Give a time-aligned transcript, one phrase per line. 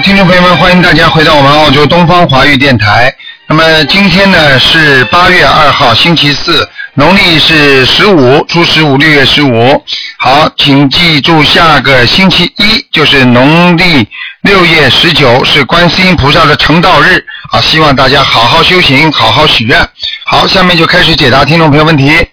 [0.00, 3.12] 听众朋友们，欢迎大家回到我们澳洲东方华语电台。
[3.48, 9.84] 那么今天呢是八月二号，星期四，农历是十五，初十五，六月十五。
[10.18, 14.08] 好，请记住，下个星期一就是农历
[14.42, 17.60] 六月十九，是观世音菩萨的成道日啊！
[17.60, 19.88] 希望大家好好修行，好好许愿。
[20.24, 22.28] 好，下面就开始解答听众朋友问题。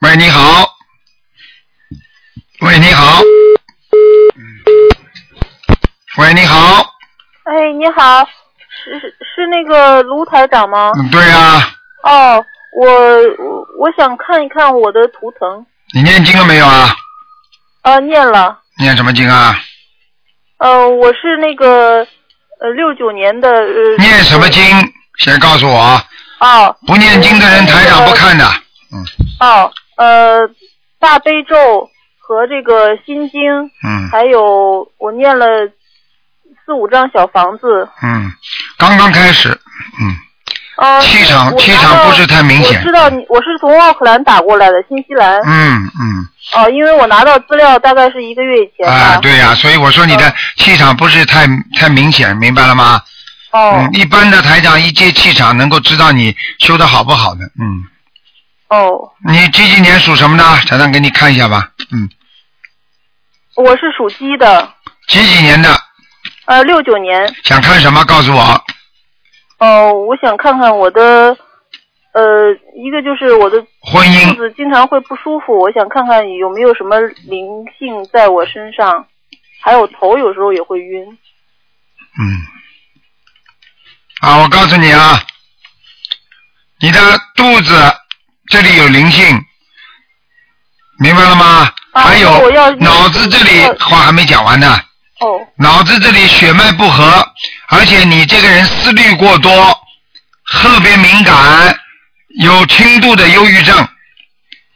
[0.00, 0.64] 喂，你好。
[2.60, 3.20] 喂，你好。
[6.18, 6.82] 喂，你好。
[7.44, 8.24] 哎，你好，
[8.84, 10.90] 是是是那个卢台长吗？
[10.96, 11.60] 嗯，对呀、
[12.04, 12.44] 哦，
[12.80, 15.66] 我我我想看一看我的图腾。
[15.94, 16.96] 你念经了没有啊？
[17.82, 18.58] 啊，念了。
[18.78, 19.58] 念什么经啊？
[20.56, 21.98] 呃，我是那个
[22.60, 23.50] 呃六九年的。
[23.50, 24.62] 呃、念什么经？
[25.18, 26.02] 先告诉我。
[26.40, 26.74] 哦。
[26.86, 28.44] 不念经的人，台长不看的。
[28.90, 29.04] 嗯
[29.40, 30.48] 哦，呃，
[30.98, 35.46] 大悲咒和这个心经，嗯还有我念了
[36.66, 37.88] 四五张小房子。
[38.02, 38.32] 嗯，
[38.76, 39.48] 刚刚开始，
[40.00, 40.16] 嗯，
[40.78, 45.40] 呃，气场气场不是太明显我知道你，我是从奥克兰打过来的，新西兰。
[45.42, 48.92] 嗯嗯，哦，因为我拿到资料大概是一个月以前吧。
[48.92, 51.46] 啊，对呀、所以我说你的气场不是太
[51.78, 53.00] 太明显，明白了吗？
[53.52, 57.84] 哦嗯，一般的台长一接气场能够知道你修的好不好的，嗯。
[58.68, 60.44] 哦，你几几年属什么的？
[60.66, 62.10] 台长给你看一下吧，嗯，
[63.54, 64.68] 我是属鸡的，
[65.06, 65.70] 几几年的？
[66.46, 67.34] 呃，六九年。
[67.44, 68.04] 想看什么？
[68.04, 68.64] 告诉我。
[69.58, 71.36] 哦，我想看看我的，
[72.12, 79.06] 呃，一个就是我的婚姻肚子经常会不舒服，我想看看有没有什么灵性在我身上，
[79.62, 81.18] 还有头有时候也会晕。
[82.18, 82.22] 嗯，
[84.20, 85.20] 啊，我告诉你啊，
[86.80, 87.00] 你的
[87.34, 87.74] 肚子
[88.48, 89.24] 这里有灵性，
[90.98, 91.72] 明白了吗？
[91.94, 94.78] 还有脑子这里话还没讲完呢，
[95.20, 97.26] 哦，脑子这里血脉不和，
[97.68, 99.50] 而且你这个人思虑过多，
[100.52, 101.78] 特别敏感，
[102.40, 103.76] 有轻度的忧郁症。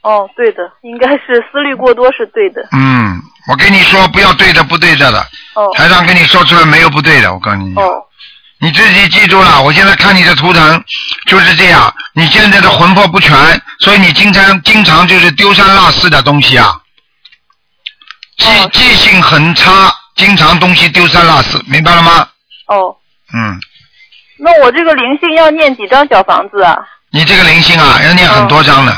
[0.01, 2.67] 哦，对的，应该是思虑过多是对的。
[2.71, 5.19] 嗯，我跟你说，不要对着不对着的。
[5.53, 5.69] 哦。
[5.75, 7.75] 台上跟你说出来没有不对的，我告诉你。
[7.75, 8.03] 哦。
[8.59, 10.83] 你自己记住了，我现在看你的图腾
[11.27, 16.79] 就是这样，你现在的魂魄不全，所以你经常经常就是丢三落四的东西啊，
[18.37, 22.27] 记、哦记性很差，经常东西丢三落四，明白了吗？
[22.67, 22.95] 哦，
[23.33, 23.59] 嗯，
[24.39, 26.77] 那我这个灵性要念几张小房子啊？
[27.11, 28.91] 你这个灵性啊，要念很多张的。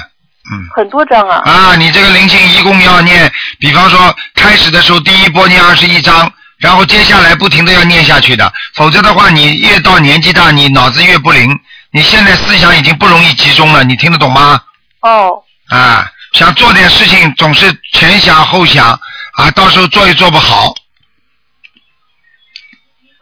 [0.52, 1.42] 嗯很多张啊。
[1.46, 11.58] 啊，你这个灵性一共要念，比方说开始的时候第一波念二十一章，然后接下来不停的要念下去的，否则的话你越到年纪大，你脑子越不灵，
[11.92, 14.62] 你现在思想已经不容易集中了，你听得懂吗？
[15.02, 15.42] 哦。
[15.70, 19.00] 啊，想做点事情总是前想后想
[19.36, 20.74] 啊，到时候做也做不好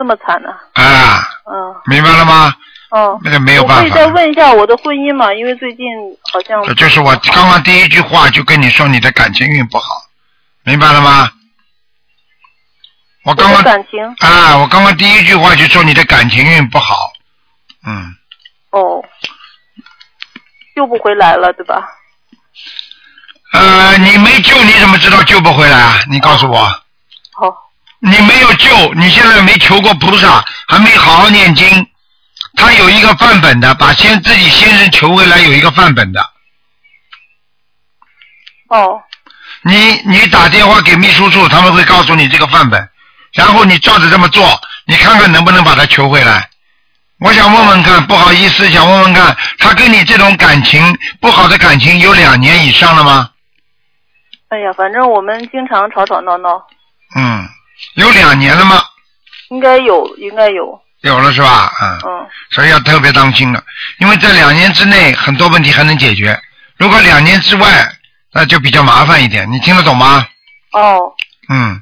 [0.01, 1.75] 这么惨呢、啊，嗯。
[1.85, 2.51] 明白了吗？
[2.89, 3.19] 哦。
[3.23, 5.31] 那个没有办法我可以再问一下我的婚姻嘛？
[5.31, 5.85] 因为最近
[6.33, 6.63] 好像。
[6.63, 9.85] 这就是我刚刚第一句话就跟你说你的感情运不好，
[10.63, 11.29] 明白了吗？
[13.25, 14.03] 我刚刚感情。
[14.27, 17.13] 啊，我刚刚第一句话就说你的感情运不好，
[17.85, 18.15] 嗯，
[18.71, 19.05] 哦。
[20.75, 21.87] 救不回来了，对吧？
[23.53, 25.99] 呃，你没救你怎么知道救不回来啊？
[26.09, 26.57] 你告诉我。
[27.33, 27.69] 好。
[28.03, 31.87] 你没有救，你现在没求过菩萨，还没好好念经。
[32.55, 36.21] 他有一个范本的，把先自己先生求回来有一个范本的。
[38.69, 39.01] 哦。
[39.63, 42.89] 你你打电话给秘书处，他们会告诉你这个范本，
[43.33, 46.49] 然后你照着这么做，你看看能不能把他求回来。
[47.19, 53.29] 我想问问看，不好意思，想问问看，他跟你这种感情不好的感情有两年以上了吗？
[54.49, 56.65] 哎呀，反正我们经常吵吵闹闹，
[57.15, 57.47] 嗯，
[57.95, 58.83] 有两年了吗？
[59.49, 60.79] 应该有，应该有。
[61.01, 61.71] 有了是吧？
[61.81, 61.99] 嗯。
[62.05, 62.27] 嗯。
[62.51, 63.63] 所以要特别当心了，
[63.99, 66.39] 因为在两年之内很多问题还能解决，
[66.77, 67.91] 如果两年之外，
[68.33, 69.51] 那就比较麻烦一点。
[69.51, 70.25] 你听得懂吗？
[70.71, 71.13] 哦。
[71.49, 71.81] 嗯，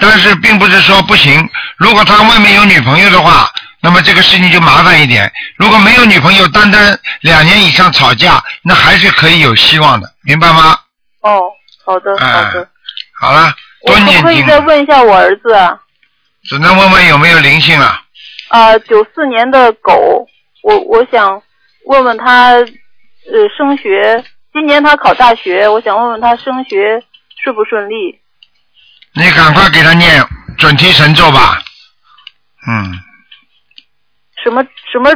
[0.00, 1.48] 但是并不是说不行。
[1.76, 3.50] 如果他外面有女朋友的话，
[3.82, 5.30] 那么这个事情就麻烦一点。
[5.56, 10.78] 如果没有女朋友，单单两年以上吵架，那还是可以有希望的，明白吗？
[11.20, 11.40] 哦，
[11.84, 12.68] 好的，哎好的。
[13.20, 15.80] 好了，多我可，不可以再问一下我儿子啊？
[16.44, 18.02] 只能问问有没有灵性了。
[18.48, 20.26] 啊，九四年的狗，
[20.62, 21.42] 我我想
[21.86, 22.66] 问问他，呃，
[23.56, 27.02] 升学，今年他考大学，我想问问他升学
[27.42, 28.20] 顺不顺利？
[29.14, 30.24] 你赶快给他念
[30.58, 31.62] 准提神咒吧。
[32.66, 32.92] 嗯，
[34.42, 35.10] 什么什么？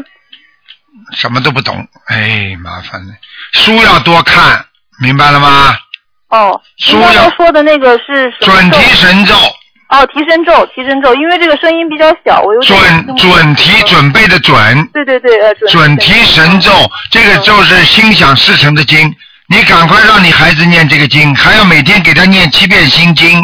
[1.16, 3.12] 什么都不懂，哎，麻烦了。
[3.52, 4.64] 书要多看，
[5.00, 5.76] 明白了吗？
[6.34, 9.36] 哦，书要您刚才说的那个是什么准提神咒，
[9.88, 16.72] 哦，提神咒，提神咒，因为这个声音比较小，我有准准提准备的准，对对对，呃，准准提神咒，
[17.12, 19.14] 这个咒是心想事成的经，
[19.48, 23.38] 你赶快让你孩子念这个经，还要每天给他念七遍心经。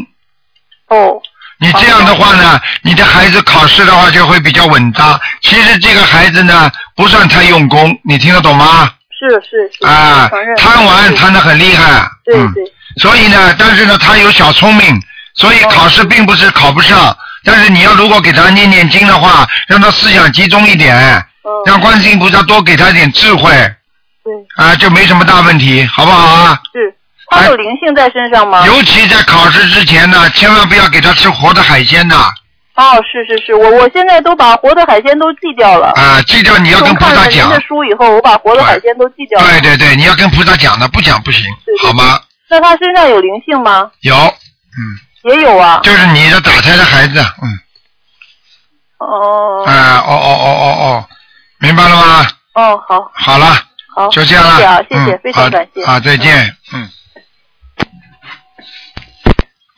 [0.88, 1.22] 哦，
[1.60, 5.20] 你这样的话呢，你的孩子考试的话就会比较稳当。
[5.42, 8.90] 其实这个孩子呢，不算太用功，你听得懂吗？
[9.20, 12.08] 是是是，啊，贪玩贪的很厉害。
[12.32, 12.52] 嗯。
[12.54, 15.00] 对对，所以呢，但是呢，他有小聪明，
[15.34, 17.16] 所以考试并不是考不上。
[17.44, 20.96] 但是你要如果给他念念经的话，让他思想集中一点，
[21.44, 23.50] 嗯，让观世音菩萨多给他点智慧
[24.22, 26.60] 对啊，就没什么大问题，好不好啊？
[26.72, 26.94] 是，
[27.30, 28.66] 他有灵性在身上吗？
[28.66, 32.28] 尤其在考试之前呢，千万不要给他吃活的海鲜呐！
[32.80, 35.88] 哦，是是是，我我现在都把活的海鲜都寄掉了。
[35.96, 37.60] 啊，寄掉你要跟菩萨讲看了的。
[37.60, 39.46] 书以后，我把活的海鲜都寄掉了。
[39.46, 42.18] 对对对，你要跟菩萨讲的，不讲不行对，对好吗？
[42.48, 43.90] 那他身上有灵性吗？
[44.00, 45.80] 有，嗯，也有啊。
[45.82, 47.60] 就是你的打胎的孩子，嗯，
[48.98, 51.08] 哦啊，哦哦哦哦哦，
[51.58, 52.26] 明白了吗？
[52.54, 53.54] 哦，好，好了，
[53.94, 54.56] 好，就这样了。
[54.56, 55.84] 谢谢啊，谢谢，嗯非常感谢。
[55.84, 56.88] 好，好，再见，嗯。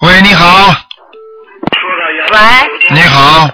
[0.00, 0.74] 喂，你好，
[2.32, 2.38] 喂，
[2.94, 3.46] 你好，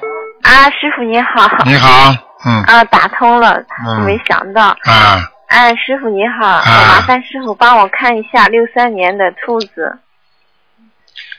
[0.42, 1.50] 啊，师傅你好。
[1.64, 2.14] 你好，
[2.44, 4.69] 嗯，啊，打通了，嗯没想到。
[4.84, 6.62] 啊，哎，师傅你好，啊。
[6.64, 9.98] 麻烦师傅帮我看一下六三年的兔子。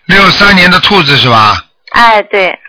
[0.05, 1.63] 六三年的兔子是吧？
[1.91, 2.59] 哎，对，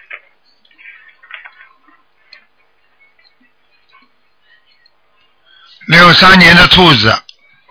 [5.89, 7.13] 六三年的兔子，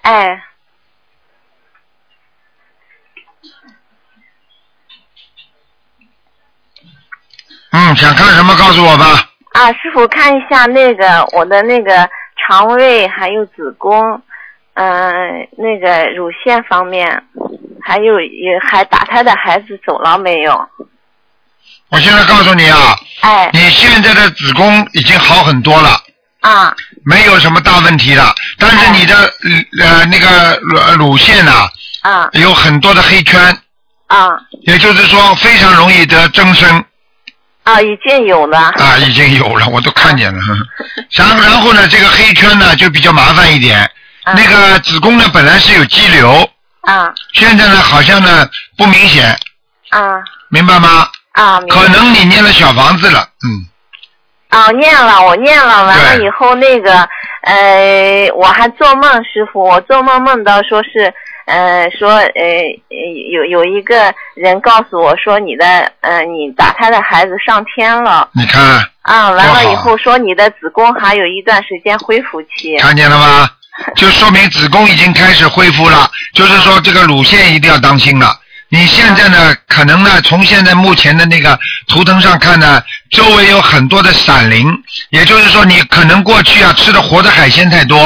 [0.01, 0.43] 哎，
[7.71, 9.29] 嗯，想看什么告诉我吧。
[9.53, 14.21] 啊，师傅看一下那个我的那个肠胃还有子宫，
[14.73, 17.23] 嗯、那个乳腺方面，
[17.81, 20.69] 还有也还打胎的孩子走了没有？
[21.89, 25.99] 我现在告诉你啊，哎，你现在的子宫已经好很多了。
[26.41, 26.73] 啊，
[27.03, 29.15] 没有什么大问题了，但是你的
[29.81, 30.57] 呃那个
[30.97, 31.67] 乳乳腺呐、
[32.01, 33.41] 啊有很多的黑圈，
[34.07, 34.29] 啊
[34.61, 36.81] 也就是说非常容易得增生
[37.69, 38.57] 啊，已经有了。
[38.57, 40.39] 啊，已经有了，我都看见了。
[41.11, 43.79] 然后然后呢，这个黑圈呢就比较麻烦一点。
[44.23, 46.47] 啊那个子宫呢本来是有肌瘤，
[46.81, 49.35] 啊现在呢好像呢不明显，
[49.89, 51.07] 啊明白吗？
[51.31, 53.65] 啊，可能你念了小房子了，嗯，
[54.49, 57.07] 啊，念了，我念了，完了以后那个，
[57.43, 61.11] 呃，我还做梦，师傅，我做梦梦到说是，
[61.49, 62.21] 呃，说呃
[62.89, 62.97] 呃
[63.31, 65.65] 有有一个人告诉我说你的
[66.01, 68.61] 呃你打胎的孩子上天了你看
[69.01, 73.49] 啊，完了以后说你的子宫还有一段时间恢复期，看见了吗？
[73.95, 78.37] 就说明子宫已经开始恢复了，就是说这个乳腺一定要当心了。
[78.71, 81.57] 你现在呢，可能呢，从现在目前的那个
[81.87, 82.79] 图腾上看呢，
[83.09, 84.67] 周围有很多的闪灵，
[85.09, 87.97] 也就是说你可能过去啊吃的活的海鲜太多，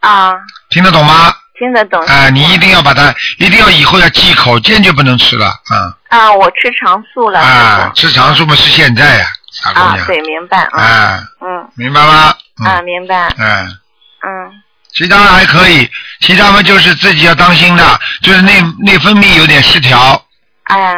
[0.00, 0.32] 啊，
[0.70, 1.32] 听得懂吗？
[1.62, 9.26] 听得懂啊、你一定要把它，一定要以后要忌口，坚决不能吃了，啊、啊，我吃长素了，啊，吃长素嘛是现在呀、
[9.72, 11.70] 啊，对，明白，啊啊，嗯。
[11.76, 12.34] 明白吗？
[12.58, 13.66] 嗯、啊，明白，嗯。
[13.68, 14.50] 嗯。
[14.92, 15.88] 其他还可以，
[16.18, 20.20] 其他嘛就是自己要当心的，就是内内分泌有点失调，
[20.64, 20.96] 哎，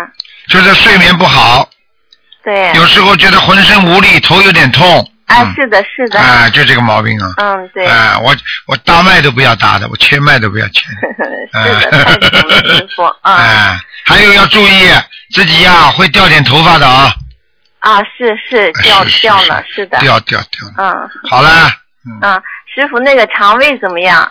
[0.48, 1.68] 就是睡眠不好，
[2.42, 5.10] 对，有时候觉得浑身无力，头有点痛。
[5.26, 7.32] 啊，嗯是的，是的，啊，就这个毛病啊。
[7.38, 7.86] 嗯，对。
[7.86, 8.34] 啊，我
[8.66, 10.80] 我搭脉都不要搭的，我切脉都不要切。
[11.52, 14.88] 是的，太准了，师傅啊 哎，还有要注意
[15.32, 17.12] 自己呀、会掉点头发的啊。
[17.80, 20.74] 啊，是是掉掉了，是的，掉掉掉了。
[20.78, 21.50] 嗯好了，
[22.06, 22.42] 嗯，嗯，
[22.74, 24.30] 师傅那个肠胃怎么样？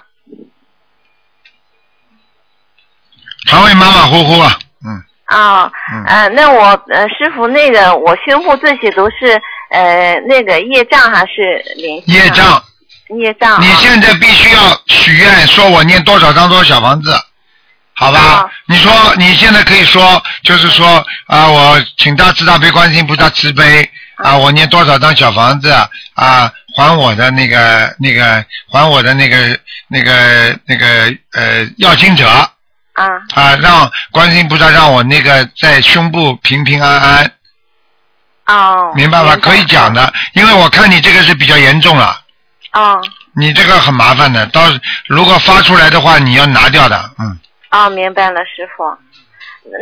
[3.47, 9.39] 肠胃马马虎虎啊，嗯啊，嗯呃，那我呃，师傅那个我胸部这些都是
[9.73, 12.23] 呃那个业障还是灵性啊？
[12.23, 12.63] 业障，
[13.19, 13.59] 业障啊。
[13.59, 17.11] 你现在必须要许愿，说我念多少张多少小房子，
[17.95, 18.19] 好吧？
[18.19, 25.71] 啊你说你现在可以说，就是说啊，我请大慈大悲观世音菩萨慈悲啊，我念多少张小房子
[26.13, 32.49] 啊，还我的那个那个还我的那个那个那个呃要经者啊
[33.33, 37.31] 啊，让观世音菩萨让我那个在胸部平平安安，
[38.53, 38.93] 哦。
[38.95, 39.35] 明白吧？
[39.37, 39.93] 可以讲。
[39.93, 42.19] 的，因为我看你这个是比较严重了。
[42.73, 43.01] 哦
[43.35, 44.61] 你这个很麻烦的，到
[45.07, 47.39] 如果发出来的话，你要拿掉的，嗯，
[47.71, 48.83] 哦，明白了，师傅。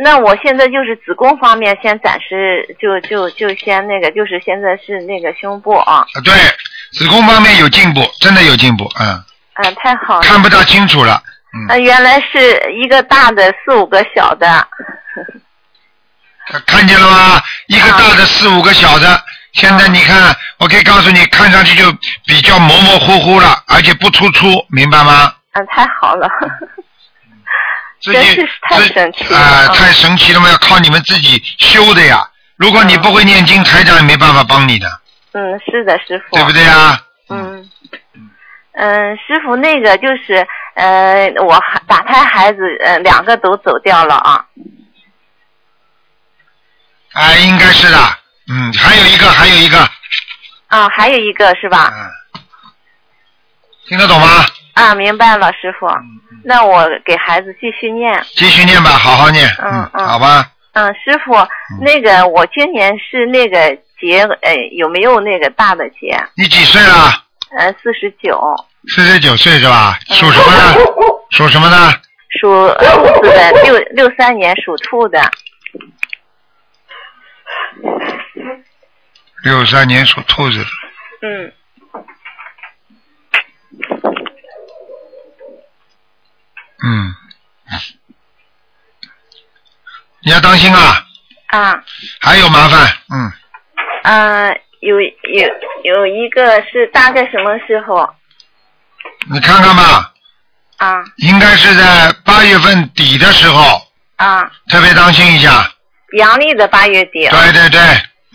[0.02, 6.32] 那我现在就是子宫方面，先暂时就就就先那个，就是现在是那个胸部啊，啊对，
[6.92, 9.22] 子宫方面有进步，真的有进步，嗯，
[9.56, 10.22] 嗯，太好了。
[10.22, 14.66] 看不大清楚了，嗯，呃，原来是一个大的，四五个小的。
[16.52, 17.42] 看看见了吗？
[17.68, 19.22] 一个大的，四五个小的。
[19.54, 21.90] 现在你看，我可以告诉你，看上去就
[22.26, 25.32] 比较模模糊糊了，而且不突出，明白吗？
[25.52, 26.28] 嗯，太好了，
[28.02, 30.50] 自己真是太神奇了啊、嗯太神奇了嘛！
[30.50, 32.26] 要靠你们自己修的呀。
[32.56, 34.86] 如果你不会念经，台长也没办法帮你的，
[35.32, 36.36] 嗯，是的，师傅。
[36.36, 36.98] 对不对啊？
[37.28, 37.68] 嗯，
[38.74, 44.44] 嗯，师傅，那个就是，呃，我打胎孩子，呃，两个都走掉了啊。
[47.14, 47.98] 哎，应该是的。
[48.48, 49.78] 嗯，还有一个，还有一个，
[50.68, 51.92] 啊，还有一个是吧？
[51.94, 52.40] 嗯，
[53.88, 54.26] 听得懂吗？
[54.74, 55.86] 啊，明白了，师傅。
[55.86, 58.20] 嗯那我给孩子继续念。
[58.34, 59.48] 继续念吧，好好念。
[59.62, 60.50] 嗯嗯好吧。
[60.72, 61.34] 嗯，师傅，
[61.80, 66.20] 那个我今年是那个结，呃，有没有那个大的结？
[66.34, 67.22] 你几岁了？
[67.56, 68.42] 呃，四十九，
[68.88, 69.96] 四十九岁是吧？
[70.10, 70.84] 嗯属什么的？
[71.30, 71.76] 属什么的？
[72.40, 75.20] 属兔子的，六六三年属兔的。
[79.44, 80.66] 六三年属兔子的。
[81.22, 81.52] 嗯，
[86.84, 87.14] 嗯。
[90.24, 91.04] 你要当心啊，
[91.48, 91.82] 啊，
[92.20, 92.96] 还有麻烦。
[93.10, 93.32] 嗯，
[94.04, 95.10] 嗯、有有
[95.82, 98.08] 有一个是大概什么时候
[99.28, 100.14] 你看看吧，
[100.78, 103.84] 啊应该是在八月份底的时候，
[104.16, 104.44] 啊？
[104.68, 105.68] 特别当心一下。
[106.12, 107.28] 阳历的八月底。
[107.28, 107.80] 对对对，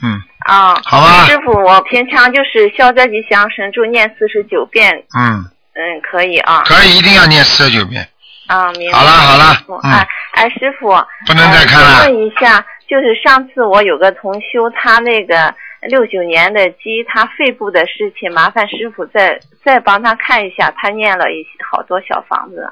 [0.04, 0.80] 嗯，啊。
[0.84, 6.64] 好吧师傅，我平常就是消灾吉祥神咒念四十九遍，嗯，嗯，可以啊。
[6.66, 8.08] 可以，一定要念四十九遍。
[8.48, 8.98] 啊，明白。
[8.98, 10.90] 好了好了师傅嗯哎哎，师傅，
[11.26, 22.72] 不能再看了呃问一下，就是上次我有个同修，他那个六九年的鸡，他肺部的事情，麻烦师傅再再帮他看一下，他念了一好多小房子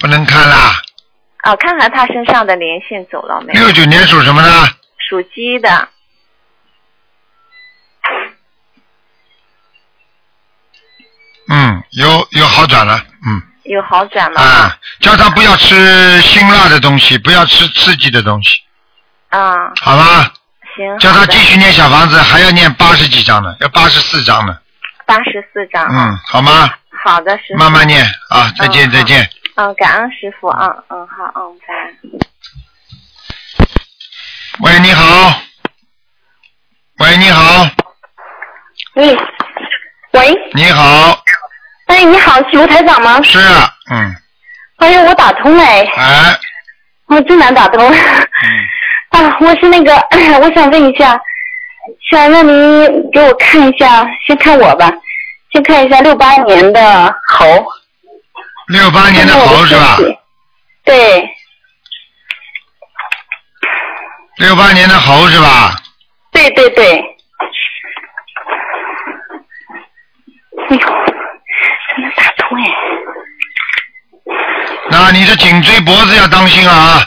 [0.00, 0.72] 不能看啦。
[1.46, 3.60] 啊，看看他身上的连线走了没有？
[3.60, 4.48] 六九年属什么呢？
[4.98, 5.88] 属鸡的，
[11.48, 18.60] 嗯，有有好转了，嗯有好转了啊，叫他不要吃辛辣的东西，不要吃刺激的东西，
[19.28, 20.32] 啊，好吧？
[20.74, 24.58] 行，叫他继续念小房子，还要念八十几章呢，要八十四章呢，
[25.06, 26.74] 八十四张，嗯，好吗？
[27.04, 29.30] 好的，师傅，慢慢念啊，再见嗯再见。
[29.56, 31.92] 嗯，感恩师傅，啊嗯，好，嗯，拜。
[34.60, 35.40] 喂，你好。
[36.98, 37.66] 喂，你好，
[38.96, 39.16] 喂，
[40.12, 41.18] 喂，你好，
[41.86, 43.20] 哎，你好，是卢台长吗？
[43.22, 43.38] 是，
[43.90, 44.14] 嗯，
[44.78, 46.38] 哎呀，我打通哎，哎，
[47.08, 47.82] 我真难打通。
[47.86, 47.94] 嗯，
[49.10, 49.94] 啊，我是那个，
[50.42, 51.18] 我想问一下，
[52.10, 54.90] 想让您给我看一下，先看我吧，
[55.52, 57.46] 先看一下六八年的猴。
[58.68, 59.96] 六八年的猴是吧？
[60.84, 61.28] 对
[64.38, 65.76] 六八年的猴是吧？
[66.32, 66.92] 对对对。
[70.68, 72.64] 哎呦，真能打通哎！
[74.90, 77.00] 那你的颈椎脖子要当心啊，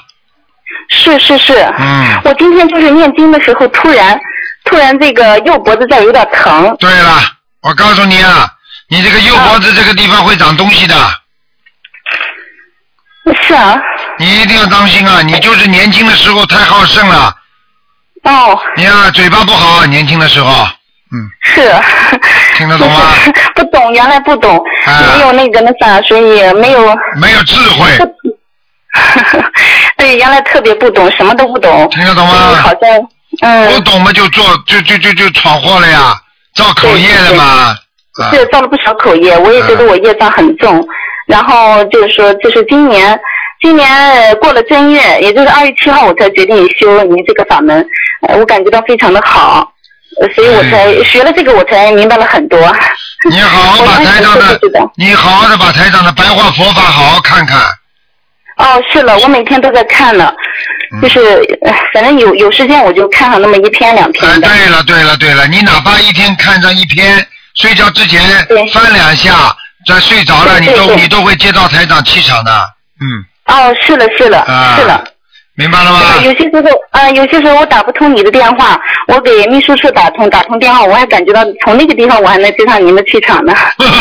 [0.89, 1.53] 是是是。
[1.77, 4.17] 嗯，我今天就是念经的时候，突然
[4.63, 6.75] 突然这个右脖子这儿有点疼。
[6.79, 7.19] 对了，
[7.61, 8.49] 我告诉你啊，
[8.87, 10.95] 你这个右脖子这个地方会长东西的，
[13.35, 13.79] 是啊。
[14.17, 15.21] 你一定要当心啊！
[15.21, 17.33] 你就是年轻的时候太好胜了，
[18.23, 20.67] 哦，你啊嘴巴不好，年轻的时候，
[21.11, 21.71] 嗯，是。
[22.57, 23.01] 听得懂吗？
[23.55, 26.95] 不懂，原来不懂，啊没有那个那啥，所以没有。
[27.19, 27.85] 没有智慧，
[29.97, 31.87] 对， 原来特别不懂，什么都不懂。
[31.89, 33.07] 听得懂吗好像，不
[33.41, 36.13] 嗯，懂嘛就做就就就就闯祸了呀，
[36.55, 37.43] 造口业了嘛，
[38.21, 40.85] 啊，是造了不少口业，我也觉得我业障很重。
[41.29, 43.17] 然后就是说，就是今年，
[43.61, 47.85] 今年呃过了正月，也就是二月七号，我才决定修您这个法门，
[48.27, 49.71] 呃我感觉到非常的好，
[50.19, 52.59] 呃所以我才、嗯学了这个，我才明白了很多。
[53.29, 54.59] 你好 好把台上的
[54.95, 57.59] 你好好的把台上的白话佛法好好看看，
[58.57, 60.33] 哦，是了，我每天都在看呢，
[60.95, 61.01] 嗯。
[61.01, 61.19] 就是
[61.63, 64.47] 呃反正有有时间我就看上那么一篇两哎，篇的。
[64.47, 68.19] 对了对了对了，你哪怕一天看上一篇，睡觉之前
[68.73, 69.31] 翻两下，
[69.89, 72.51] 再睡着了，你都你都会接到台长气场的，
[73.01, 75.03] 嗯，哦，是了是了、啊，是了。
[75.55, 75.99] 明白了吗？
[76.23, 83.53] 有些时候，呃，有些时候我打不通你的电话，我给秘书处打通，打通电话，我还感觉到从那个地方我还能接上您的气场呢。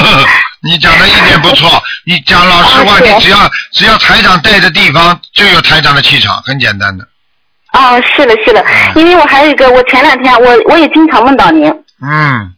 [0.63, 7.05] 你讲的一点不错，你讲老实话，啊你只要只要台长在的地方，就有台长的气场，很简单的。
[7.73, 8.65] 哦，是了是了，
[8.95, 11.69] 嗯因为我还有一个，我前两天我我也经常梦到您，
[12.03, 12.53] 嗯，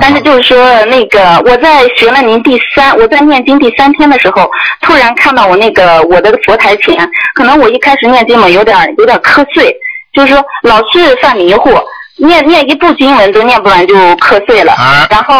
[0.00, 9.74] 但是就是说，那个我在学了您第三，我在念经第三天的时候，突然看到我那个我的佛台前，可能我一开始念经嘛，有点有点瞌睡，
[10.12, 11.70] 就是说老是犯迷糊，
[12.16, 14.72] 念念一部经文都念不完就瞌睡了。
[14.72, 15.34] 啊然后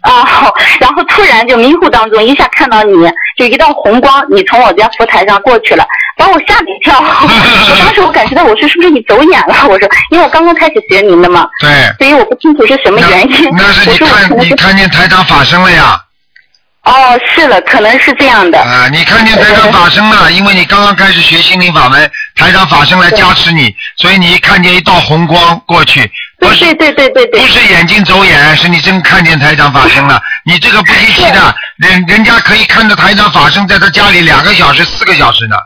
[0.00, 2.92] 啊，然后突然就迷糊当中一下看到你，
[3.38, 6.98] 就一道红光，你从我家佛台上过去了，把我吓了一跳。
[7.00, 9.54] 我当时我感觉到我说是不是你走眼了？
[9.68, 11.70] 我说，因为我刚刚开始学您的嘛，对。
[11.98, 13.50] 所以我不清楚是什么原因。
[13.56, 16.00] 那那是你看是你看见台长法身了呀？
[16.88, 18.58] 哦，是了，可能是这样的。
[18.58, 27.46] 啊，你看见台长法身了，因为你刚刚开始学心灵法门，台长法身来加持你，所以你一看见一道红光过去，不是对对对对对对不。
[27.46, 30.18] 是眼睛走眼，是你真看见台长法身了。
[30.44, 35.56] 你这个不稀奇的，人人家可以看着台长法身在他家里两个小时、四个小时呢。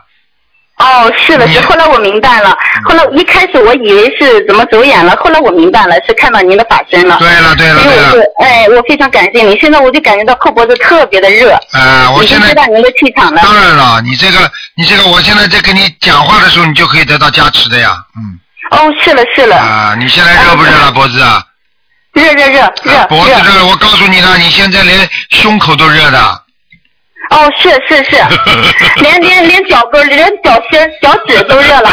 [0.83, 1.61] 哦，是的，是。
[1.61, 7.17] 后来我明白了，后来一开始我以为是怎么走眼了，后来我明白了，是看到您的法身了。
[7.19, 9.57] 对了对了对了所以我是，哎，我非常感谢你。
[9.59, 13.41] 现在我就感觉到后脖子特别的热，啊，我现在知道您的气场了。
[13.41, 18.39] 当然了，你这个你这个，我现在在跟你讲话的时候，你就可以得到加持的呀，嗯。
[18.71, 21.41] 哦，是了是了，啊，你现在热不热了，脖子啊？
[22.13, 23.37] 热热热热啊脖子热。
[23.39, 26.42] 热，我告诉你了，你现在连胸口都热的。
[27.29, 28.15] 哦，是是是，
[29.01, 31.89] 连连连脚跟连脚心脚趾都热了。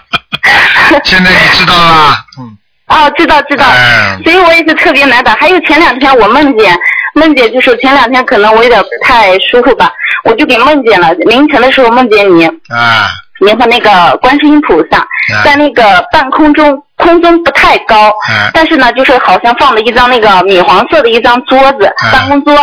[1.04, 2.14] 现在你知道了？
[2.38, 2.56] 嗯。
[2.86, 5.34] 哦，知道知道，嗯所以我也是特别难打。
[5.34, 6.76] 还有前两天我梦见，
[7.14, 9.90] 梦见就是前两天可能我有点不太舒服吧，
[10.24, 11.12] 我就给梦见了。
[11.14, 13.08] 凌晨的时候梦见你，啊
[13.40, 15.04] 你和那个观世音菩萨
[15.44, 18.50] 在那个半空中，空中不太高，嗯。
[18.52, 22.12] 但是呢，就是好像放了一张那个米黄色的一张桌子，嗯。
[22.12, 22.54] 办公桌。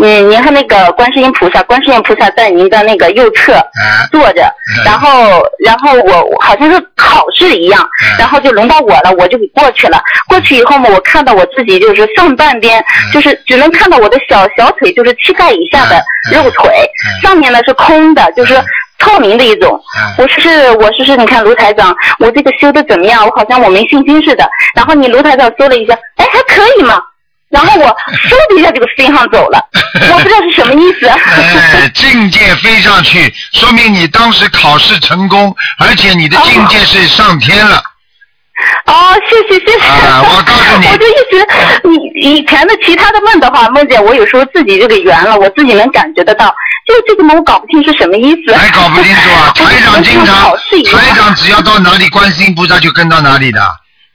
[0.00, 4.42] 嗯，您和那个观世音菩萨，观世音菩萨在您的那个右侧啊坐着，
[4.76, 4.84] 嗯。
[4.84, 10.00] 然后然后我我好像是考试一样嗯，然后就轮到我了，我就给过去了。
[10.28, 13.12] 过去以后嘛，我看到我自己就是上半边嗯。
[13.12, 15.96] 就是只能看到我的小小腿，就是膝盖以下的
[16.30, 16.34] 嗯。
[16.34, 17.20] 肉腿，嗯。
[17.20, 18.64] 上面呢是空的，就是嗯
[19.02, 19.70] 透明的一种。
[19.98, 23.26] 嗯我说是我说是，你看卢台长，我这个修的怎么样？
[23.26, 24.48] 我好像我没信心似的。
[24.74, 27.02] 然后你卢台长说了一下，哎，还可以嘛。
[27.50, 29.60] 然后我嗖的一下就飞上走了，
[30.10, 31.06] 我不知道是什么意思。
[31.06, 37.82] 哎，境界飞上去，说明你当时考试成功，而且你的境界是上天了。
[38.86, 39.86] 哦，谢谢谢谢。
[39.86, 41.46] 啊我告诉你 我就一直
[41.84, 46.54] 你以前的其他的梦的话，梦见我有时候自己就给圆了，我自己能感觉得到。
[46.86, 48.54] 就这个嘛我搞不清是什么意思。
[48.54, 49.52] 还搞不清楚啊！
[49.54, 50.52] 台长经常
[50.90, 53.60] 台长只要到哪里，观世音菩萨就跟到哪里的。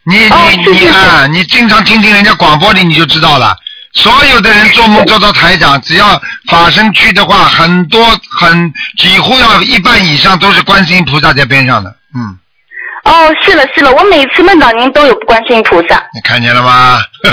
[0.06, 3.56] 你哦你你啊，你经常听听人家广播里你就知道了。
[3.94, 8.06] 所有的人做梦做到台长，只要法身去的话，很多
[8.38, 11.90] 很几乎要一半以上都是观世音菩萨在边上的。
[12.16, 12.38] 嗯，
[13.08, 16.04] 哦，是了是了，我每次梦到您都有观世音菩萨。
[16.14, 17.00] 你看见了吗？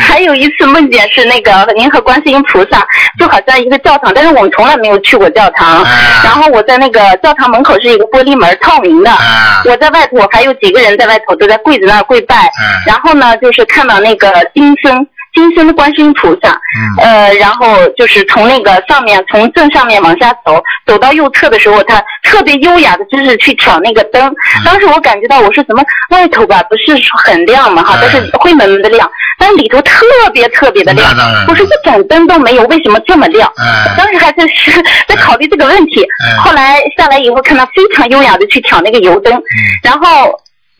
[0.00, 2.86] 还有一次梦见是那个您和观世音菩萨，
[3.18, 5.82] 就好像一个教堂，但是我们从来没有去过教堂。
[5.82, 5.88] 啊
[6.24, 9.10] 然后我在那个教堂门口是一个玻璃门，透明的。
[9.10, 12.36] 啊我在外头，还有几个人在外头都在柜子那儿跪拜。
[12.36, 15.06] 嗯然后呢，就是看到那个金身
[15.38, 16.50] 金身的观世音菩萨。
[16.50, 24.26] 嗯呃，然后就是从那个上面，从正上面往下走，走到右侧的时候，他特别优雅的就是去挑那个灯。
[24.26, 31.08] 嗯当时我感觉到我说怎么外头吧不是说很亮嘛哈，嗯但是灰蒙蒙的亮，但里头特别特别的亮。
[31.48, 33.50] 我说一盏灯都没有，为什么这么亮？
[33.58, 34.72] 嗯当时还在是
[35.08, 36.38] 在考虑这个问题嗯。
[36.42, 39.40] 后来下来以后，看他非常优雅的去挑那个油灯，嗯
[39.82, 40.30] 然后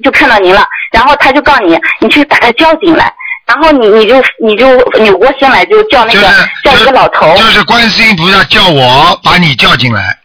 [0.03, 3.13] 就看到您了，然后他就告诉你，你去把他叫进来。
[3.49, 10.17] 然后你你就你就扭过身来就叫那个、就是叫一个老头，就是观世音菩萨叫我把你叫进来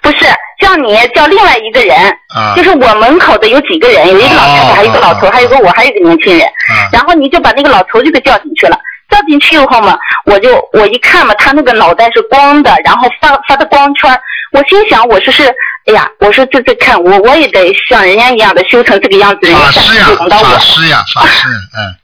[0.00, 0.18] 不是
[0.58, 1.94] 叫你叫另外一个人，
[2.34, 6.46] 啊就是我门口的有几个人，有一个老太太，哦还有一个老头，哦还有一个我，还有一个年轻人。
[6.46, 8.78] 啊然后你就把那个老头就给叫进去了。
[9.10, 14.18] 叫进去以后嘛，我就我一看嘛，他那个脑袋是光的，然后发发的光圈，
[14.52, 15.44] 我心想我说是，
[15.86, 20.06] 哎呀，我说这这看我我也得像人家一样的修成这个样子，人家法师呀
[20.40, 20.58] 法。
[20.58, 21.94] 师呀法师嗯。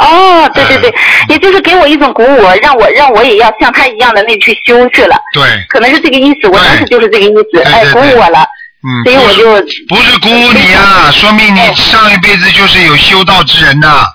[0.00, 0.94] 哦，对对对，
[1.28, 8.46] 也就是给我一种鼓舞，让我让我也要像他一样的那去修去了，对，可能是这个意思，我当时就是这个意思，对哎，鼓舞我了，
[8.82, 14.06] 嗯，所以我就不是鼓舞你啊，说明你哎上一辈子就是有修道之人呐。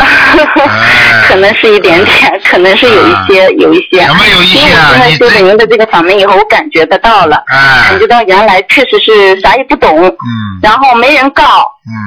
[1.28, 4.02] 可能是一点点，可能是有一些有一些。
[4.04, 4.92] 什么有一些啊？
[4.94, 10.18] 因为我现在修您的这个法门以后，我感觉得到了，哎感觉到原来确实是啥也不懂，嗯。
[10.62, 11.64] 然后没人告，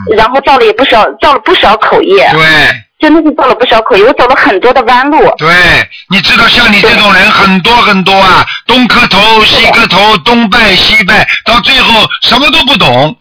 [0.10, 2.42] 嗯，然后造了也不少，造了不少口业，对。
[3.00, 5.18] 真的是造了不少口业，我走了很多的弯路。
[5.38, 5.50] 对，
[6.10, 13.14] 你知道像你这种人很多很多啊，东磕头西磕头，东拜西拜，到最后什么都不懂。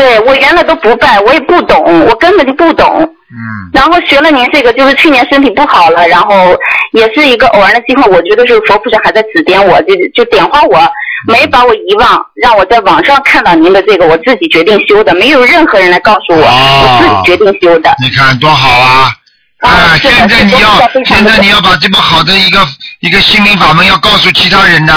[0.00, 3.02] 对我原来都不拜，我也不懂，我根本就不懂。
[3.32, 6.56] 嗯然后学了您这个，就是去年身体不好了，然后
[6.92, 10.80] 也是一个偶然的机会，我觉得是佛菩萨还在指点我，就就点化我，
[11.28, 17.94] 没把我遗忘，让我在网上看到您的这个，我自己决定修的，没有任何人来告诉我，哦我自己决定修的。
[18.02, 19.12] 你看多好啊！
[19.60, 22.58] 啊，现在你要现在你要把这么好的一个
[23.00, 24.94] 一个心灵法门要告诉其他人的，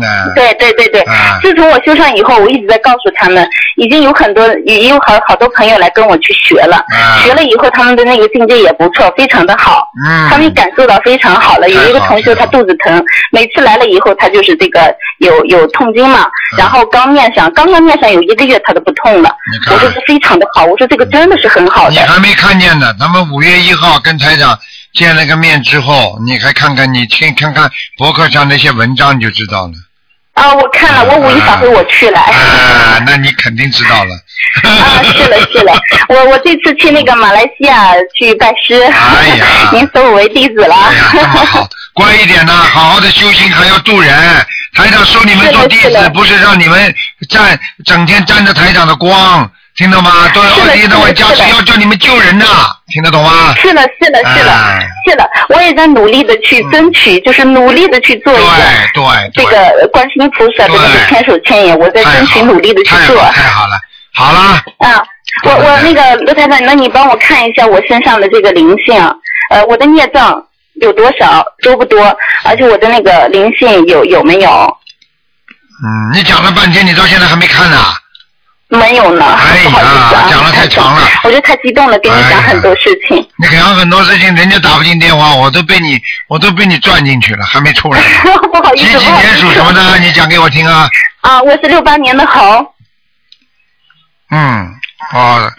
[0.00, 1.00] 嗯，对对对对。
[1.02, 7.18] 啊，自从我修上以后，我一直在告诉他们，已经有很多也有好好多朋友来跟我去学了，啊。
[7.24, 9.86] 学了以后他们的那个境界也不错，非常的好。
[10.06, 11.68] 嗯，他们感受到非常好了。
[11.68, 16.22] 有一个同学他肚子疼，每次来了以后他就是这个有有痛经嘛，
[16.54, 16.58] 嗯。
[16.58, 19.34] 然后刚面上，刚刚面上有一个月他都不痛了。
[19.70, 21.90] 我说是非常的好，我说这个真的是很好的。
[21.90, 24.58] 你还没看见呢，咱们五月一号跟台长
[24.94, 29.72] 见了个面之后，你还看看你去看看博客上那些文章，你就知道了。
[30.34, 32.18] 啊，我看了，我五一返回我去了。
[32.20, 34.14] 啊， 那你肯定知道了。
[34.64, 35.78] 啊，是了是了，
[36.08, 40.74] 我我这次去那个马来西亚去拜师，哎呀 您收我为弟子了。
[40.74, 44.46] 哎呀，这么好， 乖一点呐，好好的修行还要渡人。
[44.74, 46.94] 台长收你们做弟子，不是让你们
[47.28, 50.28] 占整天沾着台长的光，听懂吗？
[50.34, 52.44] 都是的要一天到晚加持，是要叫你们救人呐，
[52.88, 53.54] 听得懂吗？
[53.56, 58.42] 是的，是的，是的哎，是的，我也在努力的去争取，就是努力的去做一个
[58.94, 63.16] 对对这对，个观世音菩萨的那个对千手千眼，我在太好争取努力的去做。
[63.16, 63.80] 太好太好了，
[64.14, 64.38] 好了，
[64.78, 65.02] 啊，
[65.44, 68.94] 我我那个罗太太，那你帮我看一下我身上的这个灵性，
[69.50, 70.44] 呃，我的孽障
[70.82, 72.14] 有多少，多不多？
[72.44, 74.50] 而且我的那个灵性有有没有？
[75.82, 77.78] 嗯，你讲了半天，你到现在还没看呢。
[78.72, 83.16] 没有呢，哎呀啊，讲的太长了 我就太激动了，跟你讲很多事情。
[83.36, 88.00] 你讲很多事情，人家打不进电话，我都被你，我都被你转进去了，还没出来。
[88.52, 89.12] 不好意思，几几。
[89.12, 89.98] 年属什么的？
[89.98, 90.88] 你讲给我听啊。
[91.20, 92.66] 啊，我是六八年的猴。
[94.30, 94.74] 嗯，
[95.12, 95.52] 哦，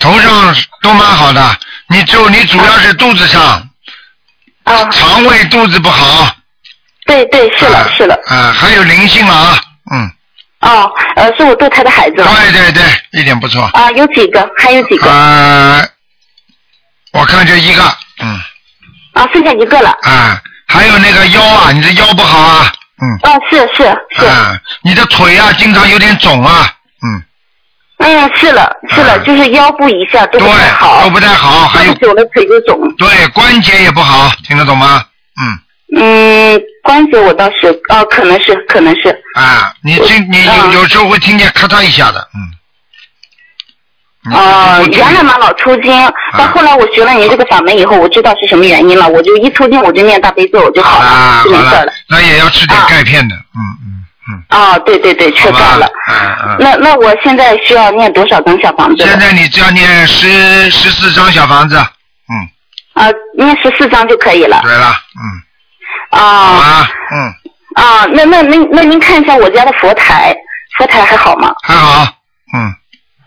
[0.00, 1.56] 头上都蛮好的，
[1.88, 3.40] 你就你主要是肚子上，
[4.64, 6.34] 啊，肠胃肚子不好。
[7.06, 8.18] 对对，是了啊是了。
[8.26, 9.60] 啊，还有灵性了啊，
[9.92, 10.10] 嗯，
[10.60, 12.16] 哦，呃，是我堕胎的孩子。
[12.16, 12.82] 对对对，
[13.20, 13.62] 一点不错。
[13.74, 14.48] 啊，有几个？
[14.58, 15.08] 还有几个？
[15.08, 15.88] 呃，
[17.12, 17.82] 我看就一个，
[18.20, 18.40] 嗯，
[19.12, 19.90] 啊，剩下一个了。
[20.02, 26.72] 啊，还有那个腰啊，你的腰不好啊，嗯，哦，是是是，啊，你的腿啊，经常有点肿啊，
[27.06, 27.22] 嗯，
[27.98, 32.76] 嗯，是了是了，啊就是腰部以下都对不太，好，都不太好，还有坐久了腿就肿。
[32.96, 35.04] 对关节也不好，听得懂吗？
[35.40, 35.58] 嗯。
[35.96, 39.10] 嗯，关节我倒是，哦，可能是可能是。
[39.34, 42.40] 啊，你听你有啊有时候会听见咔嚓一下的，嗯。
[44.24, 45.92] 你哦、你不注意原来嘛老抽筋，
[46.36, 56.56] 到后来我学了您这个法门以后，我知道是什么原因了，我就一抽筋我就念大悲咒我就好啊，就没事了了。，那也要吃点啊钙片的，嗯嗯嗯，哦，对对对，缺好吧钙了。，嗯嗯。
[56.58, 59.04] 那那我现在需要念多少张小房子？
[59.04, 62.34] 现在你只要念十十四张小房子，嗯，
[62.94, 64.60] 啊，念十四张就可以了。
[64.64, 65.24] 对了，嗯，
[66.10, 67.34] 好啊，嗯，
[67.74, 70.34] 啊，那那那那您看一下我家的佛台，
[70.76, 71.54] 佛台还好吗？
[71.62, 72.04] 还好，
[72.54, 72.74] 嗯，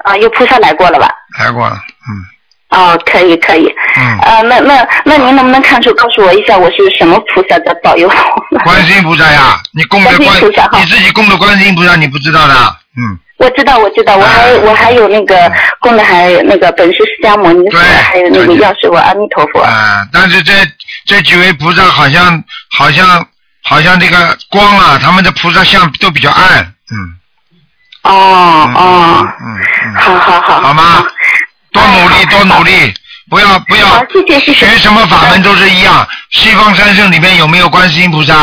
[0.03, 1.09] 啊，有菩萨来过了吧？
[1.39, 2.25] 来过了，嗯
[2.71, 3.67] 哦，可以可以。
[3.97, 8.57] 嗯，啊，那那那您能不能看出告诉我一下，我是什么菩萨在保佑我？
[8.59, 12.53] 观世音菩萨呀，你供的观音菩萨你自己供的观世音菩萨，你不知道的，
[12.97, 19.59] 嗯，我知道，我知道，我还哎我还有那个供的还有那个本师释迦牟尼佛，对还有那个对药师佛阿弥陀佛。
[19.61, 20.53] 啊，但是这
[21.05, 22.43] 这几位菩萨好像
[22.77, 23.25] 好像
[23.63, 26.95] 好像这个光啊，他们的菩萨像都比较暗，嗯，
[28.03, 30.61] 哦嗯哦，嗯嗯，好好好。
[30.61, 31.05] 好吗？
[31.71, 32.63] 多努力，哎多努。
[32.63, 32.93] 力，
[33.29, 34.05] 不要不要。
[34.53, 36.07] 学什么法门都是一样。
[36.31, 38.33] 西方三圣里面有没有观世音菩萨？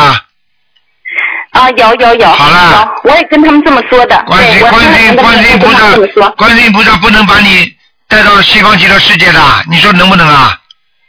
[1.50, 2.26] 啊，有有有。
[2.28, 2.72] 好了
[3.04, 4.22] 有我也跟他们这么说的。
[4.26, 7.72] 观世对，我观世音跟他们观世音菩萨说，，观世音菩萨不能把你
[8.06, 10.58] 带到西方极乐世界的，你说能不能啊？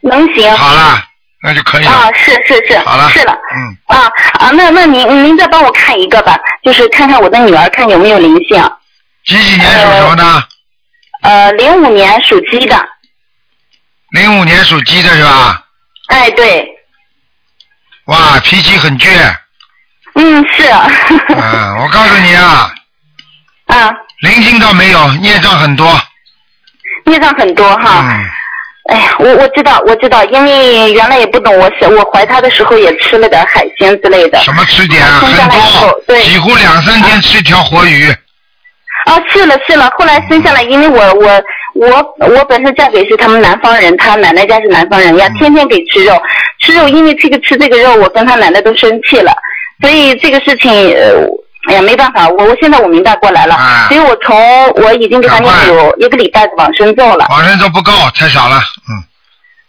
[0.02, 0.56] 能行。
[0.56, 1.04] 好了，
[1.44, 3.34] 那就可以了啊。，是是是，好了，是了。
[3.56, 8.72] 嗯，啊啊，那那您您再帮我看一个吧，就是看看我的女儿，看有没有灵性。
[9.26, 10.44] 几几年属什么的？
[11.22, 12.90] 呃，零五年属鸡的。
[14.12, 15.64] 零五年属鸡的是吧？
[16.08, 16.66] 哎，对，
[18.06, 19.10] 哇，脾气很倔。
[20.16, 20.64] 嗯，是。
[21.36, 22.72] 嗯，我告诉你啊，
[23.68, 23.92] 啊，
[24.22, 25.88] 灵性倒没有，孽障很多。
[27.06, 28.04] 孽障很多哈。
[28.04, 28.26] 嗯，
[28.92, 34.40] 哎呀，我我知道，我知道，因为原来也不懂，我是我怀他的时候也吃了点海鲜之类的。
[34.40, 35.20] 什么吃点啊？
[35.22, 38.10] 生下来以很后多，对几乎两三天吃一条活鱼。
[39.06, 41.42] 啊，是了是了，后来生下来，因为我我
[41.76, 46.22] 我我本身嫁给是他们南方人，他奶奶家是南方人呀，嗯天天给吃肉，
[46.62, 49.32] 吃肉，因为这个吃这个肉，我跟他奶奶都生气了，
[49.82, 51.26] 所以这个事情呃
[51.70, 58.58] 哎呀，没办法，我我现在我明白过来了，啊所以我从我已经给他念有一个礼拜的往生咒了往生咒不够，太少了，
[58.90, 59.04] 嗯。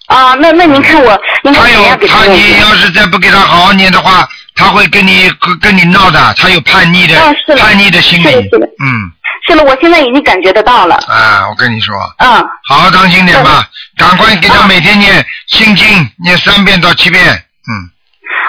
[0.07, 0.35] 啊。
[0.35, 8.25] 那那您看我他有怎么样给他，念你要是再不给他好好念的话，他会跟你跟跟你闹的，他有叛逆的、啊是叛逆的心理。
[8.25, 9.11] 是的是的嗯
[9.49, 10.95] 是了，我现在已经感觉得到了。
[11.09, 12.29] 啊，我跟你说，嗯，
[12.69, 15.87] 好好当心点吧，赶快给他每天念心经，
[16.23, 17.25] 念三遍到七遍。
[17.25, 17.73] 嗯，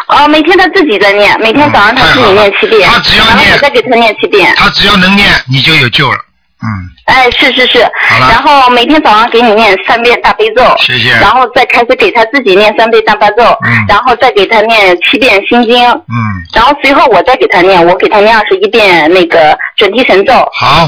[0.08, 4.54] 啊，每天他自己在念，每天早上他自己念七遍，他只要念我再给他念七遍。
[4.56, 6.17] 他只要能念，你就有救了。
[6.63, 6.67] 嗯，
[7.06, 7.84] 哎，是是是。
[8.08, 11.10] 好了，然后每天早上给你念三遍大悲咒，谢谢。
[11.10, 13.86] 然后再开始给他自己念三遍大悲咒，嗯。
[13.88, 16.15] 然后再给他念七遍心经，嗯，
[16.54, 20.88] 然后随后我再给他念，我给他念二十一遍那个准提神咒，好，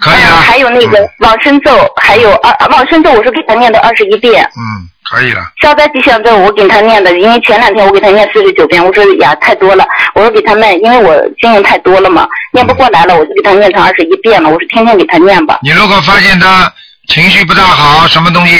[0.00, 0.42] 可以啊。
[0.44, 1.08] 还有那个嗯。
[1.20, 5.42] 往生咒，还有二啊往生咒我是给他念的二十一遍，嗯，可以了。
[5.60, 15.58] 消灾吉祥咒我给他念的，因为前两天我给他念四十九遍，我说呀太多了，我说给他念，因为我经验太多了嘛，念不过来了，我就给他念成二十一遍了，我说天天给他念吧。
[15.62, 16.72] 你如果发现他
[17.08, 18.56] 情绪不大好，什么东西，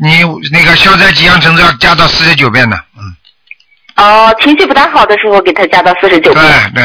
[0.00, 2.76] 你那个消灾吉祥神咒要加到四十九遍的。
[2.96, 6.72] 嗯，哦，情绪不大好的时候给他加到四十九对遍。
[6.74, 6.82] 对。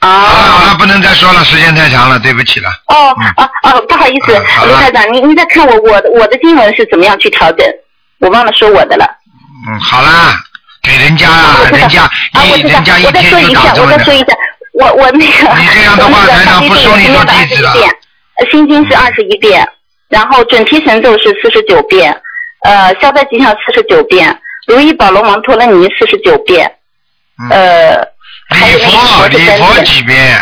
[0.00, 2.68] 啊好啊了，不能再说了，时间太长了，对不起了。
[2.88, 7.64] 哦嗯啊啊，不好意思嗯好，了卢台长，您您再看我我的我的经文是怎么样去调整？
[8.22, 9.04] 我忘了说我的了。
[9.68, 10.40] 嗯，好啦，
[10.82, 12.10] 给人家啊， 人家啊，
[12.50, 13.94] 我知道一人家，一我再说天就一下，打这么的。
[13.94, 14.26] 我再说一下，
[14.74, 17.90] 我我那个你这样的话 我那个台长大悲咒不收你是念的做弟子了21遍，
[18.38, 19.68] 呃心经是二十一遍，
[20.08, 22.22] 然后准提神咒是四十九遍，
[22.64, 26.70] 呃，消灾吉祥四十九遍，如意宝龙王陀罗尼四十九遍，
[27.38, 27.96] 嗯，呃，
[28.50, 30.38] 礼佛礼佛几遍？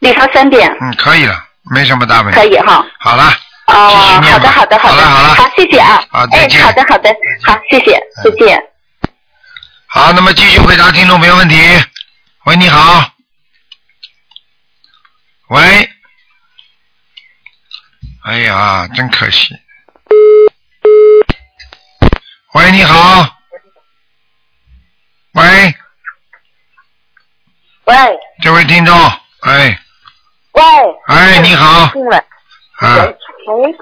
[0.00, 1.34] 礼佛三遍，嗯，可以了，
[1.74, 2.38] 没什么大问题。
[2.38, 2.84] 可以哈。
[3.00, 3.32] 好了，
[3.66, 6.02] 哦，好的，好的，好了好了好，谢谢啊。
[6.32, 8.62] 哎，好的，好的，好，谢谢，再见。
[9.86, 11.56] 好，那么继续回答听众朋友问题。
[12.44, 13.10] 喂，你好。
[15.48, 15.90] 喂。
[18.24, 19.54] 哎呀，真可惜。
[22.54, 23.32] 喂，你好。
[25.32, 25.74] 喂，
[27.84, 27.94] 喂
[28.42, 28.96] 这位听众，
[29.42, 29.78] 哎，
[30.52, 30.62] 喂，
[31.08, 31.90] 哎，你好，
[32.78, 33.06] 啊，
[33.54, 33.76] 喂。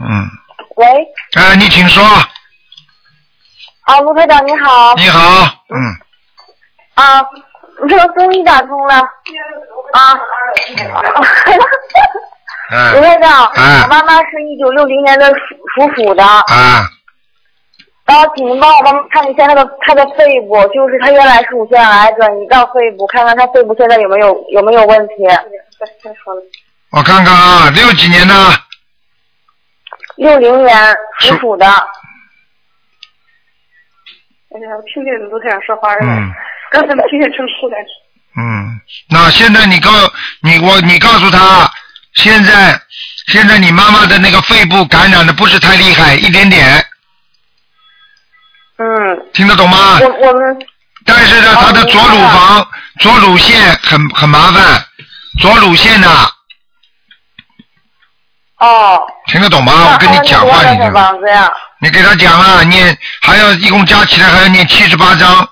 [0.00, 0.28] 嗯，
[0.76, 0.86] 喂，
[1.36, 2.02] 哎，你请说，
[3.84, 5.76] 啊，卢科长你好，你好，嗯，
[6.94, 7.20] 啊，
[7.82, 10.14] 你这个终于打通了，啊，
[12.94, 13.82] 卢哎， 台长，哎。
[13.82, 15.34] 我妈妈是一九六零年的属
[15.74, 16.84] 属虎的，啊，
[18.06, 25.14] 然后请您帮我妈妈看一下那个她的肺部，就是她原来是乳腺癌转移到肺部，看看她肺部现在有没有有没有问题。
[25.78, 26.42] 再再说了，
[26.92, 28.34] 我看看啊，六几年的，
[30.16, 31.72] 六零年属虎的，哎
[34.60, 36.32] 呀，我听见卢台长说话了，嗯。
[36.70, 37.76] 刚才没听见称呼来。
[38.34, 39.90] 嗯，那现在你告
[40.40, 41.70] 你我你告诉他，
[42.14, 42.80] 现在
[43.26, 46.82] 现在你妈妈的那个肺部感染的不是太厉害，一点点，
[48.78, 49.98] 嗯，听得懂吗？
[50.00, 50.58] 我我们？
[51.04, 52.66] 但是呢，他的左乳房、
[53.00, 54.82] 左乳腺很很麻烦，
[55.40, 56.26] 左乳腺呐、
[58.62, 59.72] 哦，听得懂吗？
[59.92, 60.78] 我跟你讲话，你？
[61.80, 65.48] 你给他讲啊，念还要一共加起来还要念七十八章，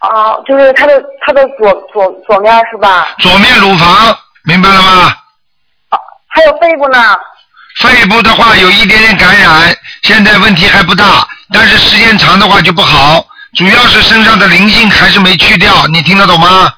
[0.00, 3.06] 哦，就是他的他的左左左面是吧？
[3.20, 5.16] 左面乳房，明白了吗？
[6.26, 6.98] 还有肺部呢？
[7.80, 9.72] 肺部的话有一点点感染，
[10.02, 13.24] 现在问题还不大，但是时间长的话就不好，
[13.54, 16.74] 主要是身上的灵性还是没去掉，你听得懂吗？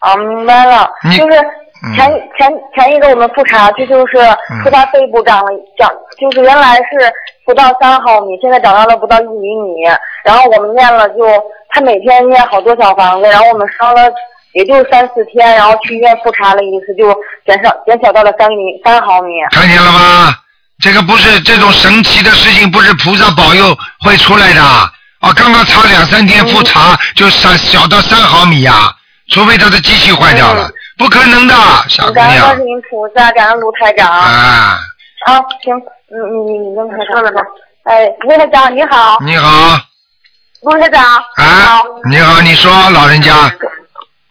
[0.00, 1.46] 啊，明白了，你就是嗯
[1.94, 4.22] 前、前前一个我们复查，这就是说
[4.70, 7.12] 他肺部长了长，就是原来是
[7.46, 9.82] 不到三毫米，现在长到了不到一厘米，
[10.24, 11.24] 然后我们念了就
[11.70, 14.10] 他每天念好多小房子，然后我们烧了
[14.54, 17.14] 也就三四天，然后去医院复查了一次，就
[17.46, 19.32] 减少减小到了三厘三毫米。
[19.52, 20.34] 看见了吗？
[20.80, 24.88] 这个不是这种神奇的事情，不是菩萨保佑会出来的啊！
[25.34, 28.72] 刚刚查两三天复查就小小到三毫米呀、
[29.28, 31.54] 除非他的机器坏掉了，不可能的，
[31.88, 34.10] 小姑娘感恩观世音菩萨，感恩卢台长。
[34.10, 34.78] 啊！
[35.26, 35.76] 啊，行，
[36.10, 37.40] 你你你你跟他说了吧？
[37.84, 39.78] 哎，卢台长你好，你好，
[40.62, 41.02] 卢台长。
[41.36, 43.32] 啊，你好，你说老人家，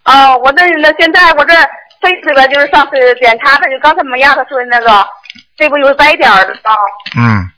[0.03, 1.53] 啊，我这那现在我这
[2.01, 5.07] 肺这边就是上次检查的，就刚才没压他说的那个
[5.57, 6.75] 肺部有白点儿的啊，
[7.17, 7.49] 嗯，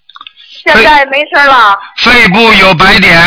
[0.64, 1.78] 现在没事了。
[1.98, 3.22] 肺部有白点，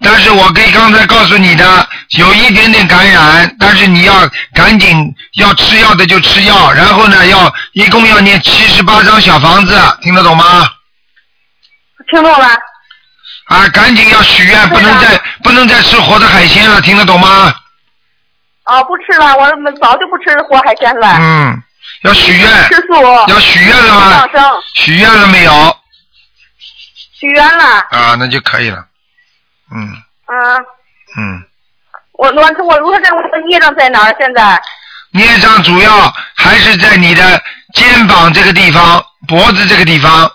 [0.00, 1.64] 但是我可以刚才告诉你的，
[2.16, 10.66] 有一点点感染，但是你要赶紧要吃药的就吃药，然后呢，要一共要念七十八张小房子，听得懂吗？
[12.10, 12.48] 听懂了？
[13.48, 17.54] 啊，赶紧要许愿，不能再不能再吃活的海鲜了，听得懂吗？
[18.64, 21.16] 啊，不吃了，我们早就不吃活海鲜了。
[21.18, 21.62] 嗯，
[22.02, 23.02] 要许愿，吃素。
[23.28, 24.26] 要许愿了吗
[24.74, 25.76] 许愿了没有？
[27.18, 27.64] 许愿了。
[27.90, 28.86] 啊，那就可以了。
[29.74, 29.88] 嗯
[30.26, 30.56] 啊，
[31.18, 31.42] 嗯，
[32.18, 34.14] 我我我如果在我的业障在哪儿？
[34.18, 34.60] 现在
[35.12, 37.42] 孽障主要还是在你的
[37.74, 40.30] 肩膀这个地方、脖子这个地方，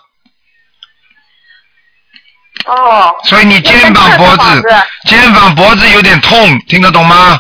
[2.66, 3.16] 哦。
[3.26, 4.64] 所以你肩膀、脖子、
[5.06, 7.40] 肩膀、脖子有点痛，听得懂吗？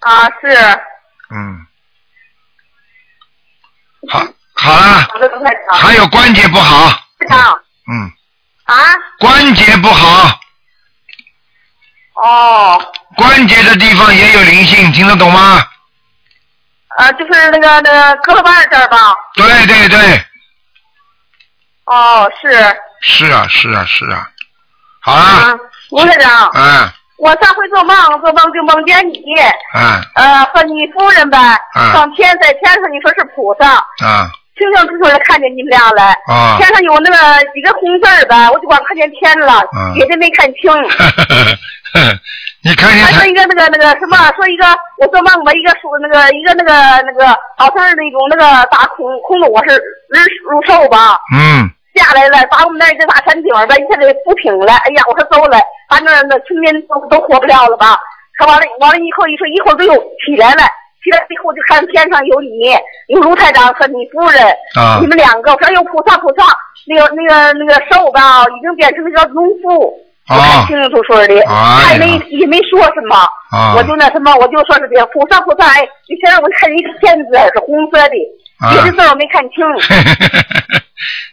[0.00, 0.80] 啊，是。
[1.34, 1.66] 嗯，
[4.08, 5.08] 好，好了。
[5.72, 6.92] 还有关节不好，
[7.90, 8.10] 嗯，
[8.64, 8.74] 啊？
[9.18, 10.40] 关节不好，
[12.14, 15.62] 哦，关节的地方也有灵性，听得懂吗？
[16.98, 19.14] 啊，就是那个那个胳膊腕这儿吧？
[19.34, 19.98] 对对对，
[21.84, 22.76] 哦，是。
[23.02, 24.26] 是啊是啊是啊，
[25.00, 25.54] 好，啊，
[25.90, 26.88] 卢台长，嗯。
[27.18, 29.22] 我上回做梦，做梦就梦见你，
[29.74, 30.02] 嗯。
[30.14, 31.38] 呃，和你夫人呗，
[31.74, 31.92] 嗯。
[31.92, 33.72] 上天在天上，你说是菩萨，
[34.04, 36.14] 啊清清楚楚的看见你们俩了。
[36.26, 37.16] 啊，天上有那个
[37.52, 39.92] 几个红字儿呗，我就光看见天了，嗯。
[39.94, 40.72] 别的没看清。
[42.64, 44.66] 你看见他还说一个那个那个什么，说一个
[44.98, 46.72] 我做梦吧，一个说那个一个那个
[47.06, 49.74] 那个好像是那种那个大空空洞，我是
[50.10, 54.74] 人入兽吧，嗯下来了，把我们那儿一个大山顶儿吧，一下给扶平了。
[54.84, 57.96] 哎呀，我说走了，反正那村民都都活不了了吧？
[58.38, 59.94] 他完了，完了以后一说一会儿就又
[60.26, 60.62] 起来了，
[61.02, 62.76] 起来以后就看天上有你，
[63.08, 64.42] 有卢台长和你夫人，
[64.76, 66.44] 啊你们两个，我说有菩萨菩萨，
[66.86, 69.94] 那个那个那个兽吧，已经变成那个农夫，
[70.28, 70.66] 我看啊。
[70.66, 73.16] 清清楚楚的，哎他也没呀也没说什么，
[73.50, 73.74] 啊。
[73.76, 78.14] 我就那什么，我就说是这个菩萨菩萨，哎，你先让我看见一个片子是红色的，
[78.58, 78.72] 啊。
[78.72, 79.64] 别的字我没看清。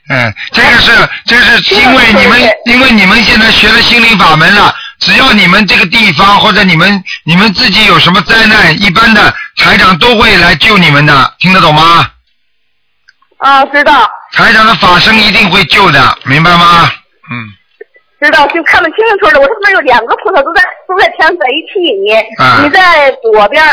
[0.10, 0.92] 嗯，这个是
[1.26, 12.06] 这是因为你们因为你们现在学了心灵法门了，只要你们这个地方或者你们你们自己有什么灾难，一般的财长都会来救你们的，听得懂吗？
[13.38, 14.10] 啊，知道。
[14.34, 16.92] 财长的法身一定会救的，明白吗？
[17.32, 17.48] 嗯，
[18.24, 19.42] 知道，就看得清清楚楚的。
[19.42, 22.62] 我这边有两个菩萨都在都在天上在一起，你、啊。
[22.64, 23.64] 你在左边，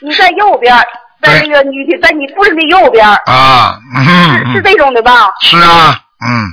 [0.00, 0.74] 你在右边，
[1.22, 5.28] 在那个女的在你夫人的右边，啊，嗯是是嗯，这种的吧？
[5.40, 6.52] 是啊，嗯。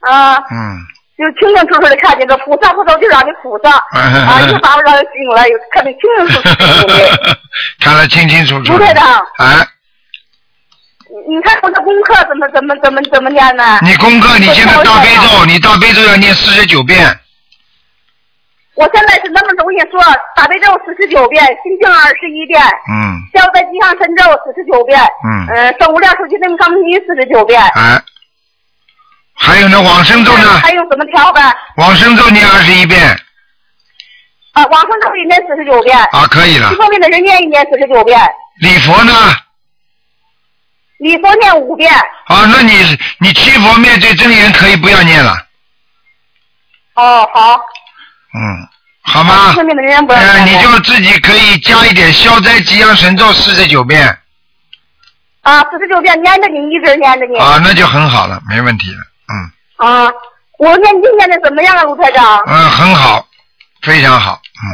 [0.00, 0.78] 啊，嗯，
[1.18, 7.38] 就清清楚楚的看见个菩萨，菩萨就让你菩萨，啊，一把我让人醒了，又看得清清楚楚的。
[7.80, 8.78] 看得清清楚楚 的。
[8.78, 9.66] 卢台长，哎，
[11.28, 13.78] 你看我的功课怎么怎么怎么怎么念呢？
[13.82, 16.98] 你功课你现在大悲咒，你大悲咒要念四十九遍，
[18.74, 20.02] 我现在是那么着，我跟你说，
[20.34, 27.62] 大悲咒四十九遍，心经二十一遍，嗯消灾吉祥神咒四十九遍，嗯，呃，圣无量寿经文刚尼四十九遍。
[27.62, 28.02] 哎，
[29.34, 31.40] 还有呢，往生咒呢，还有怎么调呗？
[31.76, 33.00] 往生咒念二十一遍
[34.52, 36.74] 啊，往生咒一念四十九遍，啊，可以了七。
[36.76, 38.20] 方面的人念一念四十九遍，
[38.60, 39.12] 礼佛呢？
[40.98, 41.92] 礼佛念五遍。
[41.92, 42.72] 啊，那你
[43.20, 45.32] 你七佛灭罪真言可以不要念了，
[46.94, 47.60] 哦，好。
[48.34, 48.68] 嗯，
[49.02, 49.56] 好吗七？
[49.56, 54.06] 方面的人不要呃，念你就自己可以加一点消灾吉祥神咒四十九遍
[55.42, 57.38] 啊，四十九遍念着你，一直念着你。
[57.38, 58.98] 啊，那就很好了，没问题了，
[59.32, 60.12] 嗯啊，
[60.58, 62.42] 我念经念的怎么样啊，卢台长？
[62.46, 63.26] 嗯，很好，
[63.82, 64.66] 非常好，嗯，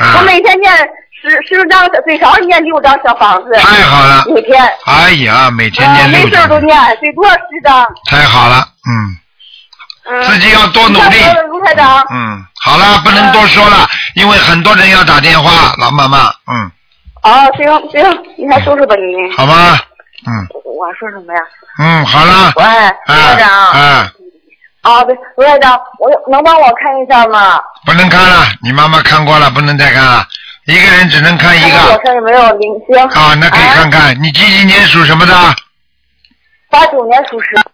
[0.06, 0.72] 啊我每天念
[1.20, 3.52] 十十张，最少念六张小房子。
[3.54, 4.62] 太好了，每天。
[4.86, 7.86] 哎呀，每天啊，念六没事都，念，最多十张。
[8.06, 9.16] 太好了，嗯
[10.10, 10.22] 嗯。
[10.24, 11.16] 自己要多努力
[11.48, 12.04] 卢台长。
[12.10, 16.70] 嗯，好了，不能多说了，因为很多人要打电话，老妈妈，嗯，
[17.22, 19.36] 哦，行行，你还收拾吧你。
[19.36, 19.78] 好吗？
[20.26, 20.46] 嗯
[20.78, 21.40] 我说什么呀？
[21.78, 22.64] 嗯，好了，喂，
[23.06, 23.50] 卢台啊长。
[23.50, 24.12] 啊，
[24.82, 27.60] 啊，对，卢台长，我能帮我看一下吗？
[27.84, 30.24] 不能看了，你妈妈看过了，不能再看了，
[30.68, 31.68] 一个人只能看一个。
[31.68, 32.94] 身上有没有灵性？
[33.18, 33.90] 啊，那可以看啊。
[33.90, 34.22] 看。
[34.22, 35.56] 你几几年属什么的？
[36.68, 37.72] 八九年属蛇。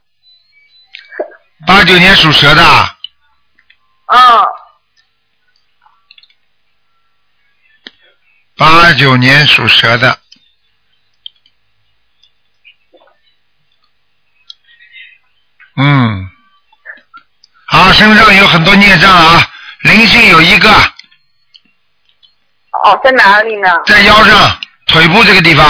[1.67, 2.63] 八九年属蛇的。
[2.63, 4.45] 啊，
[8.57, 10.21] 八九年属蛇的。
[15.77, 16.31] 嗯，
[17.67, 20.71] 好，身上有很多孽障啊，灵性有一个
[22.85, 23.69] 哦，在哪里呢？
[23.87, 24.57] 在腰上、
[24.87, 25.67] 腿部这个地方，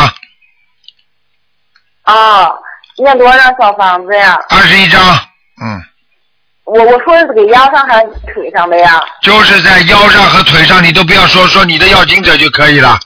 [2.03, 2.51] 啊，
[2.99, 4.37] 念多少小房子呀？
[4.51, 5.01] 二十一张，
[5.63, 5.81] 嗯，
[6.65, 9.01] 我我说的是给腰上还是腿上的呀？
[9.23, 12.99] 就是在腰上和腿上，你都不要说，说你的要经者就可以了。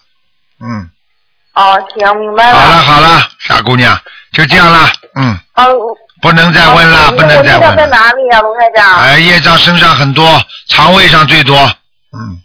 [0.61, 0.91] 嗯，
[1.53, 2.59] 哦，行，明白了。
[2.59, 3.95] 好了好了，傻姑娘，
[4.33, 5.67] 就这样了，嗯，啊，
[6.23, 7.87] 不能再问了，不能再我业障在。
[7.89, 9.01] 哪里呀、卢台长？
[9.01, 11.55] 哎，业障身上很多，肠胃上最多。
[12.11, 12.41] 嗯，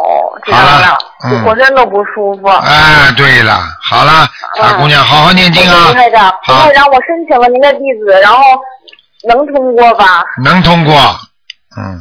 [0.00, 1.44] 哦，知道好了了，嗯。
[1.44, 2.48] 浑身都不舒服。
[2.48, 4.26] 哎，对了，好了，
[4.56, 5.88] 傻姑娘，好好念经啊。
[5.88, 6.64] 卢，台长，卢好。
[6.66, 8.42] 台，长，我申请了您的地址，然后
[9.28, 10.24] 能通过吧？
[10.42, 10.94] 能通过。
[11.76, 12.00] 嗯，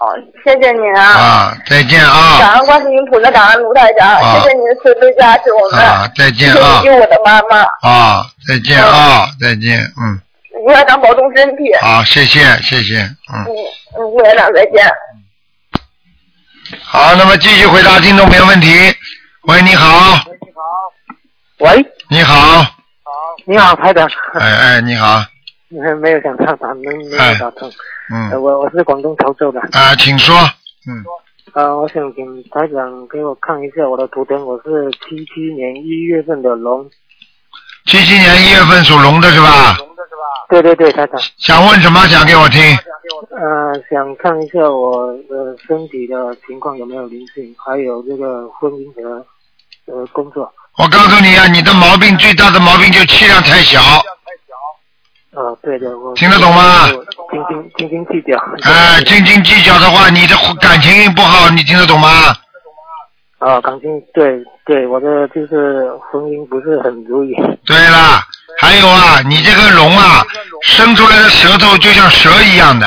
[0.00, 1.02] 哦，谢谢您啊。
[1.02, 4.38] 啊，再见啊，感恩观世音菩萨，感恩卢台长，啊。
[4.38, 10.20] 谢谢您的慈悲加持我们，啊，再谢谢见啊你，救我的妈妈，啊，再见啊，再见，嗯，
[10.66, 13.00] 卢台长保重身体，好，谢谢，谢谢，
[13.32, 13.42] 嗯。
[13.44, 13.50] 嗯
[13.98, 14.86] 嗯，卢台长再见。
[16.80, 18.68] 好，那么继续回答听众朋友问题。
[19.42, 20.24] 喂，你好，
[21.58, 22.64] 喂，你好，
[23.46, 24.08] 你好，台长。
[24.34, 25.22] 哎哎，你好，
[26.00, 27.68] 没有想到打没没有打通。
[27.68, 27.74] 呃
[28.30, 29.60] 嗯，我我是广东潮州的。
[29.72, 30.36] 啊，请说，
[30.86, 31.04] 嗯，
[31.54, 36.88] 呃，我想请台长给我看一下我的图腾，我是七七年一月份的龙。
[37.86, 39.76] 七七年一月份属龙的是吧？
[40.48, 41.20] 对对对，台长。
[41.38, 42.06] 想问什么？
[42.08, 42.60] 讲给我听。
[43.30, 49.24] 呃，想看一下我的身体的情况有没有灵性，还有这个婚姻和
[49.86, 50.52] 呃工作。
[50.78, 53.80] 我告诉你啊，你的毛病最大的毛病就气量太小，
[55.34, 58.38] 呃，对的，我听得懂吗斤斤斤斤计较。
[58.70, 62.34] 哎，斤斤计较的话，你的感情不好，你听得懂吗？
[63.44, 67.34] 啊，感情对对，我的就是婚姻不是很如意。
[67.66, 68.22] 对了，
[68.60, 70.24] 还有啊，你这个龙啊，
[70.62, 72.86] 伸出来的舌头就像蛇一样的，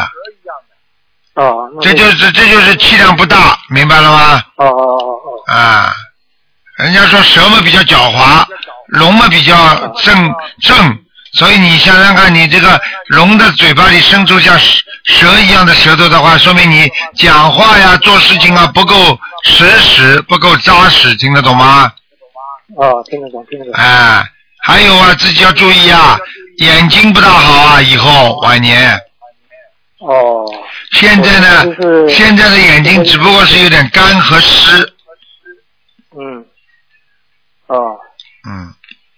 [1.35, 4.41] 哦，这就是这就是气量不大，明白了吗？
[4.55, 5.91] 哦哦哦哦，啊，
[6.77, 8.45] 人家说蛇嘛比较狡猾，
[8.87, 9.53] 龙嘛比较
[10.03, 10.97] 正正，
[11.33, 18.95] 所以你想想看，你这个龙的嘴巴里伸出像蛇蛇一样的舌头的话，说明你讲话呀、做事情啊不够
[19.45, 21.91] 实实，不够扎实，听得懂吗？
[22.75, 23.73] 哦，听得懂，听得懂。
[23.75, 24.23] 哎，
[24.63, 26.17] 还有啊，自己要注意啊，
[26.57, 28.99] 眼睛不大好啊，以后晚年。
[29.99, 30.45] 哦，
[30.91, 34.93] 现在呢就是，现在的眼睛只不过是有点干和湿，
[36.17, 36.45] 嗯，
[37.67, 37.97] 哦，
[38.47, 38.73] 嗯，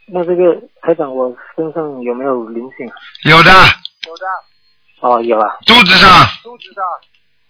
[0.08, 2.88] 那这个台长，我身上有没有灵性？
[3.24, 4.26] 有的有的
[5.00, 5.58] 哦，有啊。
[5.66, 6.10] 肚子上，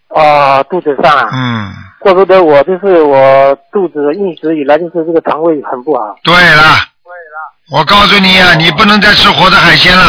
[0.10, 6.16] 哦，肚子上啊，嗯，怪不得我就是我肚子一直以来就是这个肠胃很不好。
[6.24, 6.64] 对了，
[7.04, 7.78] 对了。
[7.78, 10.04] 我告诉你啊，你不能再吃活的海鲜了。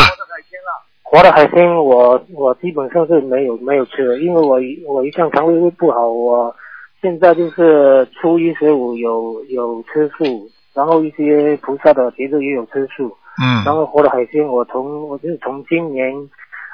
[1.03, 6.55] 活的海鲜我我基本上是没有没有吃的，因为我一我一向肠胃不好，我
[7.01, 13.65] 现在就是初一十五有有吃素，然后一些菩萨的节日也有吃素，嗯。
[13.65, 16.13] 然嗯，后活的海鲜我从我就是从今年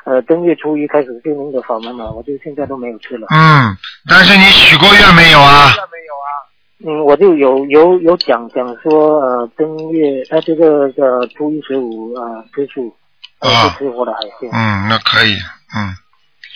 [0.04, 3.26] 呃正月初一开始就您的法门嘛，我就现在都没有去了。
[3.30, 3.76] 嗯，
[4.08, 5.68] 但是你许过愿没有啊？
[5.90, 6.28] 没有啊
[6.86, 12.94] 嗯，我就有有有讲讲说呃正月呃这个呃初一十五啊吃素，
[13.40, 14.50] 呃啊不吃活的海鲜。
[14.52, 15.34] 嗯，那可以，
[15.74, 15.96] 嗯，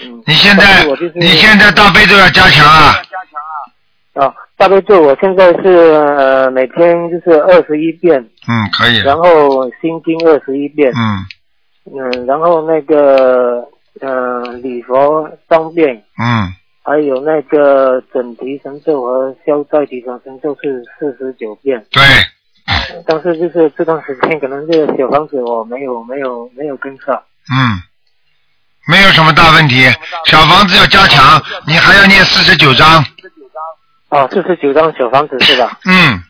[0.04, 2.94] 嗯，你现在我就是你现在大悲咒要加强啊，
[4.14, 11.24] 啊，大悲咒我现在是呃每天就是二十一遍，嗯，可以，然后心经二十一遍，嗯
[11.94, 13.66] 嗯，然后那个
[14.00, 22.02] 呃礼佛三遍，嗯，还有那个准提神咒和消灾吉祥神咒是四十九遍，对，
[23.06, 27.82] 但是就是这段时间可能这个小房子我没有没有没有跟上，嗯，
[28.88, 29.84] 没有什么大问题。
[30.24, 33.04] 小房子要加强，你还要念四十九章，
[34.10, 35.78] 哦，四十九张小房子是吧？
[35.84, 36.22] 嗯，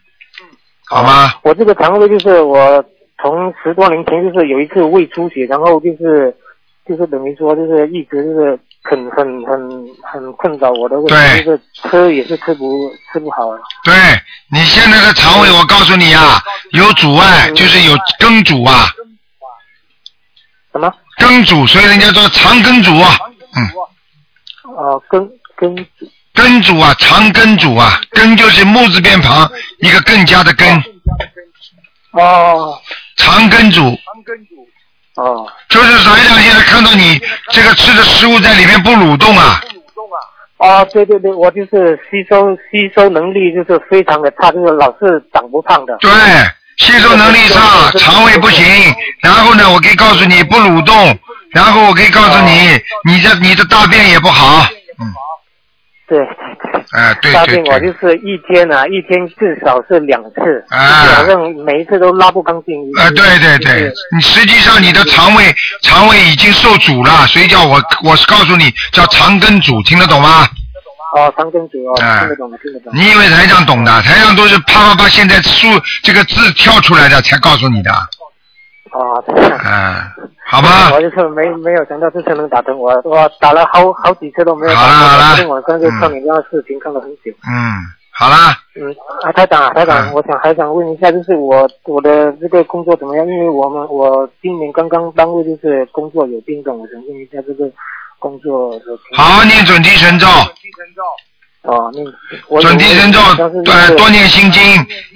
[0.88, 1.32] 好吗？
[1.42, 2.84] 我这个肠胃就是我
[3.20, 6.34] 从十多年前就是有一次胃出血，然后就是
[6.86, 9.58] 就是等于说就是一直就是很很很
[10.02, 13.48] 很困扰我的问题，对就是吃也是吃不吃不好。
[13.48, 13.58] 啊。
[13.84, 13.94] 对
[14.52, 16.40] 你现在的肠胃，我告诉你啊，
[16.70, 18.86] 有阻碍，就是有梗阻啊，
[20.72, 20.92] 什么？
[21.18, 23.18] 梗阻，所以人家说肠梗阻啊，
[23.56, 25.86] 嗯，哦，根根
[26.32, 29.50] 根阻啊，肠根阻啊，根就是木字边旁
[29.80, 30.68] 一个更加的根，
[32.12, 32.80] 哦
[33.18, 33.98] 肠根阻。
[35.16, 40.16] 哦就是台长现在看到你这个吃的食物在里面不蠕动啊，不蠕动啊。
[40.58, 45.96] 啊，对对对，我就是吸收吸收能力就是非常的差，就是老是长不胖的。
[46.00, 46.10] 对，
[46.78, 48.64] 吸收能力差，肠胃不行。
[49.20, 51.18] 然后呢，我可以告诉你不蠕动，
[51.50, 54.64] 然后我可以告诉你，你的你的大便也不好。
[55.00, 55.12] 嗯，
[56.09, 56.82] 对对对。
[56.92, 62.74] 哎， 对大对我就，是一天啊，一天至少是两次，啊反正每一次都拉不干净。
[62.98, 70.48] 啊，对对对，你实际上你的肠胃肠胃已经受阻了，所以叫我我是告诉你叫肠根阻，听得懂吗？
[71.16, 72.92] 哦，肠根阻哦，啊听得懂了，听得懂。
[72.94, 73.90] 你以为台上懂的？
[74.02, 75.68] 台上都是啪啪啪，现在数
[76.02, 77.90] 这个字跳出来的才告诉你的。
[78.93, 79.59] 哦哦，这样。
[79.64, 85.28] 嗯，好吧我，就是没没有想到这次能打通，我我打了好好几次都没有打好了好了通。
[85.28, 87.30] 昨天晚上就看你那个视频看了很久。
[87.47, 87.53] 嗯，
[88.11, 93.26] 好啦，嗯，啊，台长啊，台长，嗯我想还想问一下，就是我我的这个工作怎么样？
[93.26, 97.70] 因为我们我今年刚刚单位就是工作有变动，我想问一下这个
[98.18, 99.28] 工作的情况。
[99.28, 100.26] 好好念准提神咒，
[101.62, 102.01] 哦，那
[102.49, 103.20] 我准提神咒，
[103.97, 104.62] 多念心经。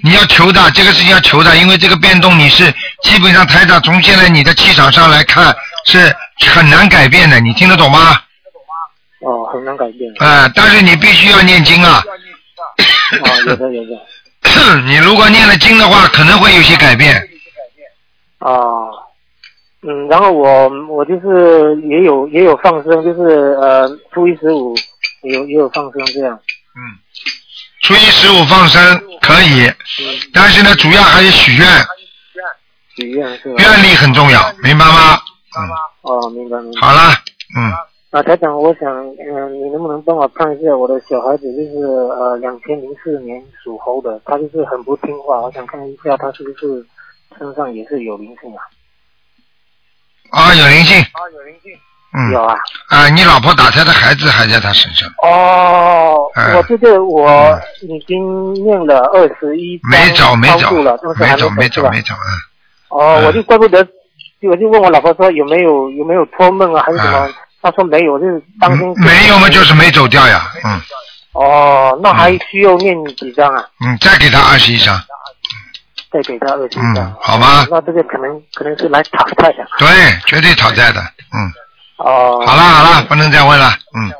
[0.03, 2.65] 你要求的，这个事情要求的，因为这个变动你是
[3.03, 6.15] 基本上台长从现在你的气场上来看是
[6.49, 8.19] 很难改变的，你听得懂吗？
[9.21, 10.11] 哦，很难改变。
[10.19, 12.03] 啊、但是你必须要念经啊。
[13.23, 13.91] 啊，有的有的。
[14.85, 17.15] 你如果念了经的话，可能会有些改变。
[18.39, 18.51] 啊，
[19.81, 24.75] 嗯，然后我我就是也有也有放生，就是呃初一十五
[25.21, 26.33] 有也有放生这样。
[26.35, 26.79] 嗯，
[27.83, 29.71] 初一十五放生可以，
[30.33, 31.67] 但是呢，主要还是许愿，
[32.95, 33.55] 许愿是吧？
[33.63, 35.19] 愿力很重要，明白吗？
[35.57, 35.69] 嗯，
[36.01, 36.81] 哦，明白明白。
[36.81, 37.13] 好了，
[37.57, 37.71] 嗯，
[38.11, 46.85] 啊，台长，我想，嗯、你能不能帮我看一下我的小孩子，就是呃，两千零四年属猴的，他就是很不听话，我想看一下他是不是
[47.37, 48.61] 身上也是有灵性啊？
[50.31, 50.97] 啊，有灵性，
[52.15, 52.55] 嗯，有啊。
[52.89, 61.87] 啊，你老婆打胎的孩子还在他身上，哦，嗯我这个我已经念了二十一没走没走了，没走没是吧？
[61.87, 62.29] 走没走，嗯，
[62.93, 63.85] 哦，嗯我就怪不得，
[64.49, 67.29] 我就问我老婆说有没有有没有托梦啊，还是什么？
[67.61, 68.87] 她说没有，就是当心。
[68.87, 70.81] 嗯没有嘛，就是没走掉呀，嗯
[71.33, 73.65] 哦，那还需要念几张啊？
[73.83, 74.95] 嗯，再给他二十一张，
[76.11, 77.15] 再给他二十嗯张。
[77.21, 79.65] 好吗那这个可能可能是来讨债的。
[79.79, 79.87] 对，
[80.27, 81.01] 绝对讨债的，
[81.33, 81.51] 嗯，
[81.97, 82.43] 哦。
[82.45, 84.11] 好了好了，不能再问了，嗯，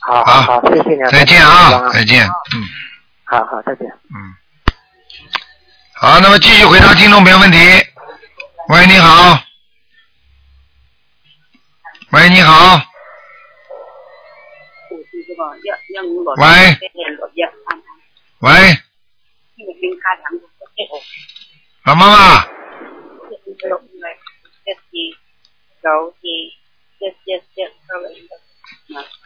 [0.00, 1.10] 好好好，谢谢你啊。
[1.10, 2.24] 再见啊，再见，
[2.54, 2.62] 嗯。
[3.24, 3.86] 好好，再见。
[4.14, 4.16] 嗯
[5.94, 7.58] 好，那么继续回答听众朋友问题。
[8.72, 9.38] 喂，你好。
[12.12, 12.80] 喂，你好。
[16.38, 16.46] 喂。
[18.38, 18.50] 喂，
[21.84, 22.46] 老妈妈，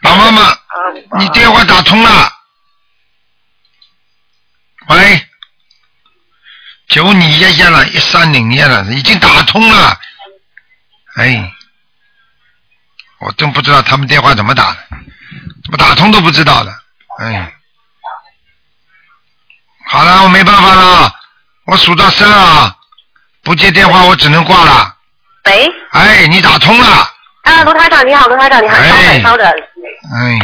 [0.03, 0.41] 老妈妈，
[1.21, 2.33] 你电话打通了。
[4.89, 4.97] 喂，
[6.97, 9.95] 九你一一了，一三零一了，已经打通了。
[11.17, 11.53] 哎，
[13.19, 14.77] 我真不知道他们电话怎么打的，
[15.63, 16.75] 怎么打通都不知道的。
[17.19, 17.53] 哎，
[19.85, 21.15] 好了，我没办法了，
[21.67, 22.75] 我数到三啊，
[23.43, 24.97] 不接电话我只能挂了。
[25.45, 26.87] 喂，哎，你打通了，
[27.43, 29.47] 啊，卢台长你好，卢台长你好，稍等稍等。
[30.15, 30.39] 哎，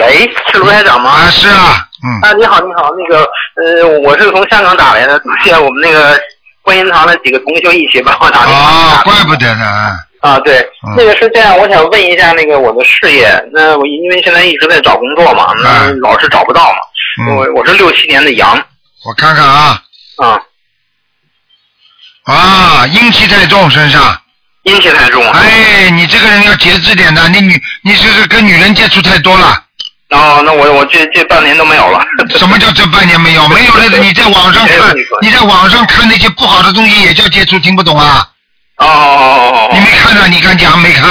[0.00, 1.10] 喂，是卢台长吗？
[1.12, 2.20] 啊，是啊，嗯。
[2.22, 6.20] 啊，你好，你好，那个，呃，我是从香港打来的，昨天我们那个
[6.62, 8.52] 观音堂的几个同修一起帮我打的。
[8.52, 9.00] 啊。
[9.00, 9.96] 哦，怪不得呢啊。
[10.20, 16.78] 啊，对，嗯那个是这样，我想问一下那个我的事业，那我因为现在一直在找工作嘛，那老是找不到嘛。
[17.22, 18.56] 嗯我我是六七年的羊。
[19.04, 19.82] 我看看啊。
[20.18, 20.40] 啊。
[22.24, 24.16] 啊，阴气太重身上。
[24.64, 25.26] 阴气太重。
[25.32, 29.64] 哎，你这个人要节制点的，你女你这是跟女人接触太多了。
[30.10, 32.04] 哦，那我我这这半年都没有了。
[32.36, 33.46] 什么叫这半年没有？
[33.48, 38.26] 没有了，你在网上看，你在网上看那些不好的东西也叫接触，听不懂啊？
[38.78, 40.26] 哦哦哦哦你没看呢？
[40.28, 41.10] 你敢讲没看？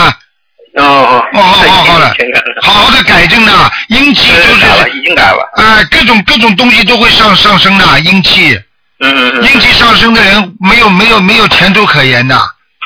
[0.75, 2.13] 哦哦哦，好了，
[2.61, 3.51] 好好的改正呢，
[3.87, 5.49] 阴气就是已经改了。
[5.55, 8.59] 哎，各种各种东西都会上上升的，阴气。
[9.01, 9.43] 嗯嗯嗯。
[9.43, 12.35] 阴气上升的人没有没有没有前途可言的。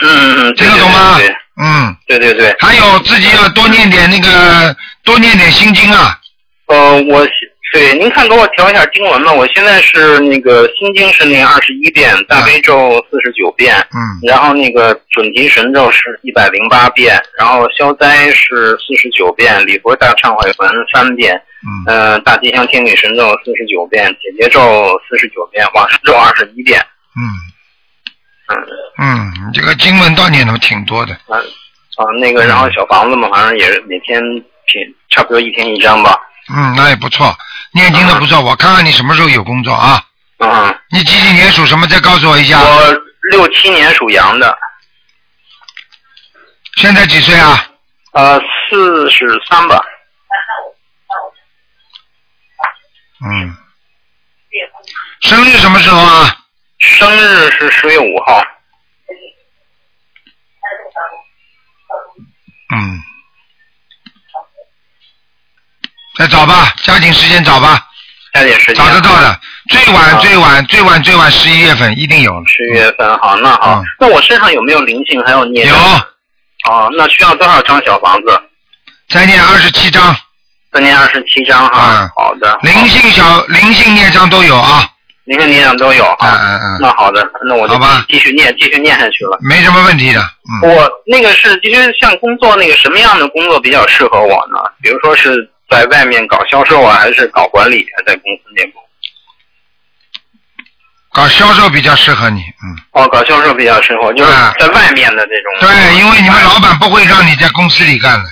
[0.01, 1.19] 嗯嗯嗯，听得懂吗
[1.61, 1.95] 嗯。
[2.07, 2.55] 对对对。
[2.59, 6.19] 还有自己要多念点那个，多念点心经啊。
[6.67, 7.27] 呃，我
[7.73, 9.33] 对您看给我调一下经文嘛。
[9.33, 21.35] 我现在是那个心经是念二十一遍，大悲咒四十九遍，嗯，然后那个准提神咒是一百零八遍，然后消灾是四十九遍，礼佛大忏悔文三遍，
[21.65, 26.79] 嗯，呃，大吉祥天女神咒四十九遍，解结咒四十九遍，往生咒二十一遍，
[27.17, 27.21] 嗯。
[28.99, 31.13] 嗯，你这个经文倒念的挺多的。
[31.27, 31.39] 啊
[31.97, 34.21] 啊，那个然后小房子嘛，反正也是每天
[34.67, 36.19] 挺差不多一天一张吧。
[36.53, 37.35] 嗯，那也不错，
[37.71, 38.41] 念经的不错。
[38.41, 40.03] 我看看你什么时候有工作啊？
[40.39, 40.79] 嗯。
[40.91, 41.87] 你几几年属什么？
[41.87, 42.61] 再告诉我一下。
[42.61, 42.93] 我
[43.31, 44.57] 六七年属羊的。
[46.75, 47.65] 现在几岁啊？
[48.13, 48.39] 呃，
[48.69, 49.83] 四十三吧。
[53.25, 53.57] 嗯。
[55.21, 56.37] 生日什么时候啊？
[56.79, 58.43] 生日是十月五号。
[62.75, 63.01] 嗯。
[66.23, 67.77] 再找吧，加紧时间找吧。
[68.33, 68.75] 再还点时间。
[68.75, 69.37] 找得到的，
[69.69, 72.43] 最晚最晚最晚最晚十一月份一定有了。
[72.47, 75.21] 十月份好，那好，嗯那我身上有没有灵性？
[75.25, 75.67] 还有孽？
[75.67, 75.75] 有。
[75.75, 78.41] 哦，那需要多少张小房子？
[79.09, 80.15] 再念二十七张。
[80.71, 82.03] 再念二十七张哈。
[82.03, 82.57] 嗯好的。
[82.61, 84.87] 灵性小灵性孽障都有啊，
[85.25, 86.05] 灵性孽障都有。
[86.21, 89.37] 嗯嗯嗯，那好的，那我就继续念，继续念下去了。
[89.41, 90.21] 没什么问题的。
[90.63, 94.57] 嗯，我那个是，其实像工作那个什么样的工作比较适合我呢？
[94.81, 98.79] 比如说是在外面搞销售啊，还是搞管理啊，在公司内部？
[101.11, 102.77] 搞销售比较适合你，嗯。
[102.91, 105.67] 哦，搞销售比较适合，就是在外面的这种。
[105.67, 108.29] 对，因为你们老板不会让你在公司里干的。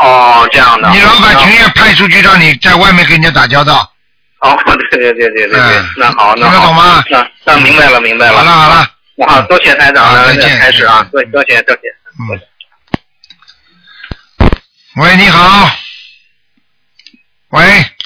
[0.00, 0.90] 哦，这样的。
[0.90, 3.92] 你老板情愿派出去让你在外面跟人家打交道。
[4.40, 4.56] 哦，
[4.90, 7.04] 对对对对对对，嗯那好，那听得好懂吗？
[7.08, 8.38] 那那明白了，明白了。
[8.38, 8.86] 好了好了，
[9.28, 11.82] 好，多谢台长，再见开始啊，多多谢多谢。
[12.20, 12.40] 嗯。
[14.96, 15.68] 喂，你好。
[17.50, 17.96] 喂。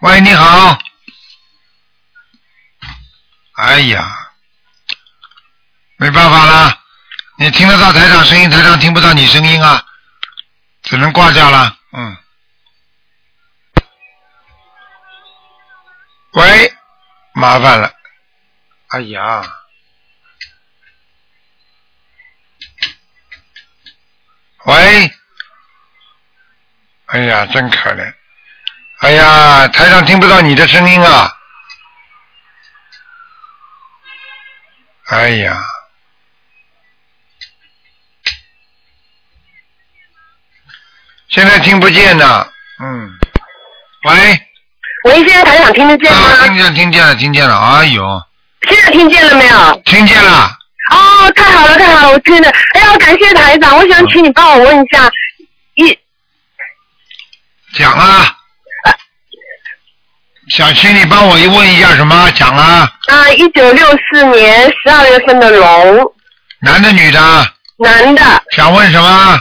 [0.00, 0.78] 喂，你好。
[3.54, 4.32] 哎呀，
[5.96, 6.82] 没办法啦，
[7.38, 9.86] 你听得到台长声音，台长听不到你声音啊，
[10.82, 11.78] 只能挂掉了。
[11.92, 12.16] 嗯。
[16.32, 16.76] 喂，
[17.32, 17.94] 麻烦了。
[18.88, 19.62] 哎呀。
[24.66, 25.14] 喂，
[27.06, 28.12] 哎呀，真可怜！
[29.00, 31.32] 哎呀，台上听不到你的声音啊！
[35.08, 35.62] 哎呀，
[41.28, 42.48] 现在听不见呢。
[42.82, 43.10] 嗯，
[44.08, 44.48] 喂，
[45.04, 46.18] 喂，现在台长听得见吗？
[46.18, 47.56] 啊，听见听见了，听见了。
[47.56, 48.22] 哎呦，
[48.68, 49.82] 现在听见了没有？
[49.84, 50.50] 听见了。
[50.90, 52.50] 哦，太好了，太好了，我听了。
[52.74, 55.10] 哎呀，感谢台长，我想请你帮我问一下，一
[57.76, 58.32] 讲啊。
[60.48, 62.30] 想请你帮我一问一下什么？
[62.36, 66.14] 讲啊，啊，一九六四年十二月份的龙，
[66.60, 67.20] 男的女的？
[67.78, 68.22] 男的，
[68.52, 69.40] 想问什么？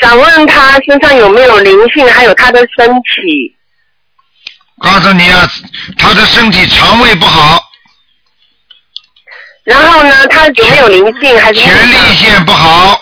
[0.00, 3.56] 想问他身上有没有灵性，还有他的身体。
[4.80, 5.48] 告诉你啊，
[5.96, 7.62] 他的身体肠胃不好，
[9.62, 12.98] 然后呢，他有没有灵性，还是前列腺不好，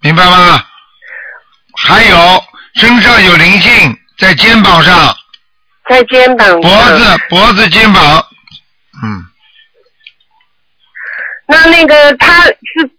[0.00, 0.60] 明白吗？
[1.76, 2.44] 还有
[2.74, 5.14] 身上有灵性，在肩膀上、
[5.88, 8.26] 在肩膀上脖子、脖子、肩膀，
[9.02, 9.26] 嗯，
[11.46, 12.90] 那那个他是，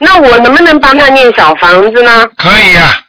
[0.00, 2.26] 那我能不能帮他念小房子呢？
[2.36, 3.02] 可以啊。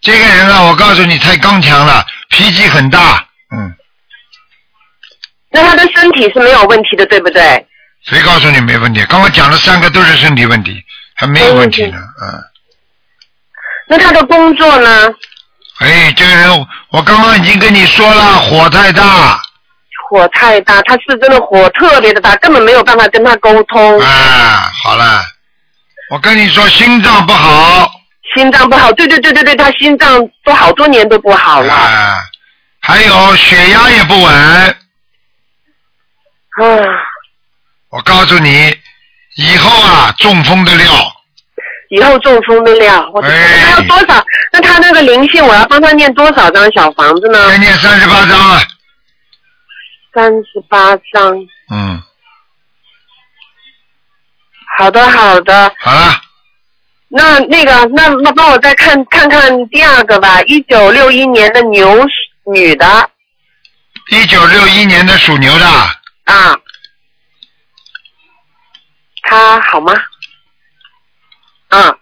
[0.00, 3.26] 这个人啊，我告诉你，太刚强了，脾气很大，
[3.56, 3.72] 嗯，
[5.50, 7.66] 那他的身体是没有问题的，对不对？
[8.04, 9.04] 谁告诉你没问题？
[9.06, 10.82] 刚刚讲了三个都是身体问题，
[11.14, 12.51] 还没有问题呢，嗯。
[13.92, 15.12] 那他的工作呢？
[15.80, 19.38] 哎，这个人，我刚刚已经跟你说了，火太大。
[20.08, 24.00] 火太大，他是真的火特别的大，根本没有办法跟他沟通。
[24.00, 25.22] 啊，好了，
[26.10, 27.92] 我跟你说，心脏不好。
[28.34, 31.74] 心脏不好，对对对对对，他心脏都好多年都不好了。
[31.74, 32.16] 啊，
[32.80, 34.34] 还有血压也不稳。
[34.34, 34.74] 啊，
[37.90, 38.74] 我告诉你，
[39.36, 40.86] 以后啊，中风的料。
[41.94, 44.24] 以后中风的料，我的天哎那要多少？
[44.50, 47.50] 那他那个灵性，我要帮他念多少张小房子呢？
[47.50, 48.62] 再念三十八张啊。
[50.14, 51.36] 三十八张。
[51.70, 52.02] 嗯，
[54.78, 55.70] 好的好的。
[55.78, 56.18] 好了。
[57.08, 62.08] 那那个，那那帮我再看看看第二个吧，一九六一年的牛
[62.46, 63.10] 女的
[64.10, 65.66] 一九六一年的属牛的，
[66.24, 66.58] 啊，
[69.24, 69.92] 她好吗？
[71.72, 71.94] 啊，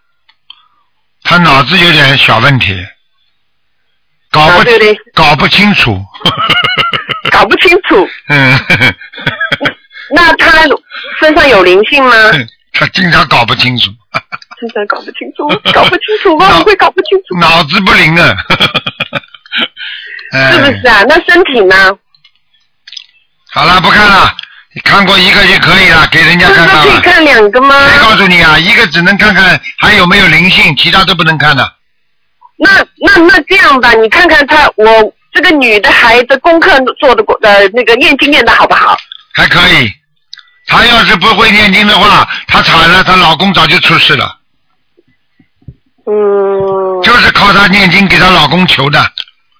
[1.23, 2.75] 他脑子有点小问题，
[4.31, 4.65] 搞不、
[5.15, 6.05] 搞不清楚。
[7.31, 8.09] 搞不清楚。
[8.29, 8.59] 嗯，
[10.13, 10.65] 那他
[11.21, 12.15] 身上有灵性吗？
[12.75, 13.91] 他经常搞不清楚，
[14.59, 17.39] 经常搞不清楚，搞不清楚，我怎么会搞不清楚？
[17.41, 18.37] 脑子不灵啊。
[20.33, 21.05] 哎是不是啊？
[21.09, 21.97] 那身体呢？
[23.53, 24.37] 好了，不看了，
[24.73, 27.89] 你看过一个就可以了，给人家看看可以看两个吗？
[27.89, 28.57] 谁告诉你啊？
[28.59, 31.73] 一个只能看看还有没有灵性，其他都不能看的。
[32.57, 32.71] 那
[33.05, 34.87] 那那这样吧，你看看她，我
[35.33, 38.97] 这个女的孩子功课做的呃那个念经念的好不好？
[39.35, 39.91] 还可以。
[40.67, 44.37] 她要是不会念经的话，她惨了，她老公早就出事了。
[46.07, 47.03] 嗯。
[47.03, 49.05] 就是靠她念经给她老公求的。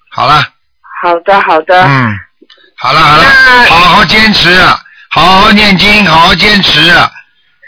[0.09, 0.41] 好了，
[1.01, 1.83] 好的好的。
[1.83, 2.15] 嗯，
[2.77, 3.23] 好了好了，
[3.67, 4.49] 好好坚持，
[5.13, 6.79] 好好念经，好好坚持，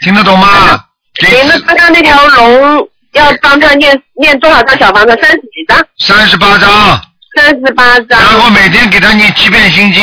[0.00, 0.82] 听得懂吗？
[1.14, 5.16] 给那刚刚那条龙要帮他念念多少张小房子？
[5.20, 5.86] 三十几张？
[5.98, 7.00] 三十八张，
[7.36, 8.18] 三十八张。
[8.18, 10.02] 然后每天给他念七遍心经。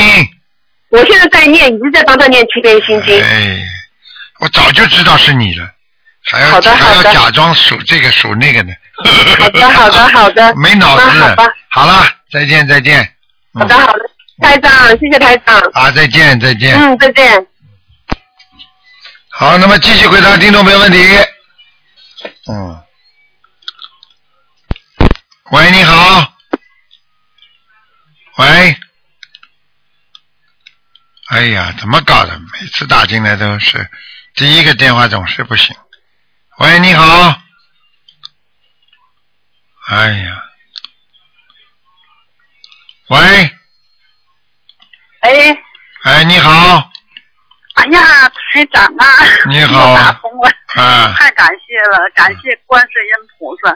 [0.89, 3.22] 我现在在念，一直在帮他念七遍心经。
[3.22, 3.60] 哎，
[4.39, 5.68] 我早就知道是你了，
[6.32, 8.72] 还要还要假装数这个数那个呢。
[9.04, 10.54] 好的，好的，好的。
[10.62, 13.06] 没脑子好吧，好了，再见再见。
[13.54, 14.11] 好的，好的。
[14.42, 15.58] 台长，谢谢台长。
[15.74, 16.76] 啊，再见再见。
[16.76, 17.48] 嗯，再见。
[19.30, 20.98] 好，那么继续回答听众朋友问题。
[22.48, 22.84] 嗯。
[25.52, 26.34] 喂，你好。
[28.38, 28.78] 喂。
[31.30, 32.38] 哎呀，怎么搞的？
[32.39, 33.89] 每次打进来都是
[34.36, 35.76] 第一个电话总是不行。
[36.58, 37.42] 喂，你好。
[39.88, 40.44] 哎呀。
[43.08, 43.58] 喂，
[46.32, 46.90] 你好，
[47.74, 48.00] 哎呀，
[48.54, 49.06] 台长啊，
[49.50, 49.94] 你好。
[50.00, 50.50] 打通了，
[50.82, 51.14] 啊。
[51.20, 53.70] 太感谢了，感谢观世音菩萨，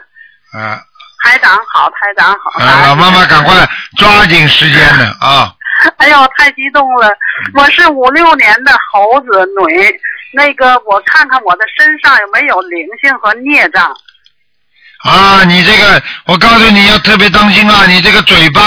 [0.58, 0.80] 啊，
[1.22, 5.52] 台长好，台长好，啊，老妈妈赶快抓紧时间呢啊！
[5.98, 7.10] 哎呦，太激动了！
[7.52, 10.00] 我是五六年的猴子女，
[10.32, 13.94] 那个我看看我的身上有没有灵性和孽障。
[15.04, 17.84] 啊，你这个，我告诉你要特别当心啊！
[17.86, 18.62] 你这个嘴巴，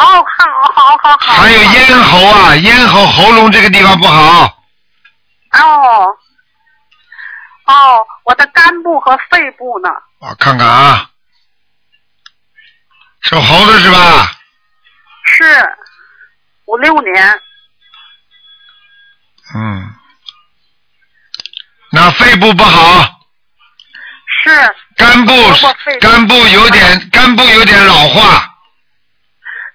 [0.00, 1.42] 哦，好好好好。
[1.42, 4.44] 还有咽喉啊，咽喉喉咙这个地方不好。
[5.52, 6.16] 哦，
[7.66, 9.90] 哦，我的肝部和肺部呢？
[10.20, 11.10] 我看看啊，
[13.20, 14.32] 属猴子是吧？
[15.26, 15.76] 是
[16.66, 17.42] 五六年。
[19.54, 19.94] 嗯，
[21.92, 23.20] 那肺部不好，
[24.42, 24.74] 是。
[24.96, 25.32] 肝部
[26.00, 28.49] 肝部有点肝部有点老化，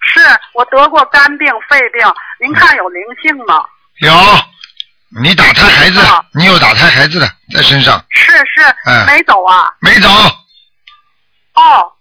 [0.06, 0.22] 是
[0.53, 2.01] 我得过肝病、肺病，
[2.39, 3.64] 您看有灵性吗？
[3.99, 4.12] 有，
[5.22, 9.74] 你打胎孩子，啊你有打胎孩子的在身上，是是，哎没走啊。
[9.80, 10.10] 没走，
[11.53, 11.93] 哦，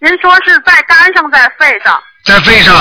[0.00, 2.02] 您说是在肝上，在肺上？
[2.24, 2.74] 在肺上，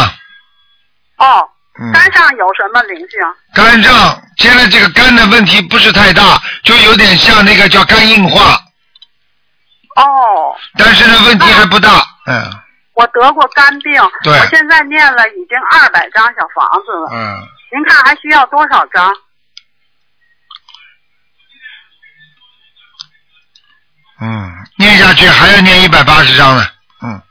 [1.18, 1.49] 哦，
[1.80, 3.20] 嗯，肝上有什么灵性？
[3.53, 8.59] 肝上现在这个肝的问题不是太大，就有点像那个叫肝硬化，
[9.95, 12.61] 哦，但是呢问题还不大，嗯
[12.97, 19.13] 我得过肝病，对我现在念了已经二百张小房子了，嗯，您看还需要多少张？
[24.19, 26.65] 嗯，念下去还要念一百八十张呢，
[27.03, 27.21] 嗯，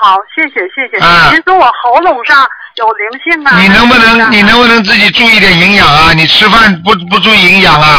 [0.00, 1.04] 好，谢谢谢谢。
[1.04, 3.58] 啊您说我喉咙上有灵性啊？
[3.58, 6.12] 你能不能你能不能自己注意点营养啊？
[6.12, 7.98] 你吃饭不不注意营养啊？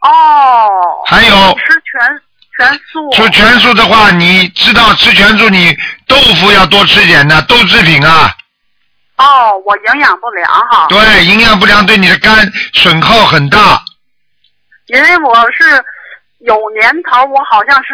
[0.00, 1.04] 哦。
[1.08, 2.22] 还有吃全
[2.56, 3.12] 全素。
[3.12, 5.76] 吃全素的话，你知道吃全素你
[6.06, 8.34] 豆腐要多吃点的，豆制品啊，
[9.16, 10.86] 哦，我营养不良哈。
[10.88, 13.82] 对，营养不良对你的肝损耗很大。
[14.86, 15.64] 因为我是
[16.40, 17.92] 有年头，我好像是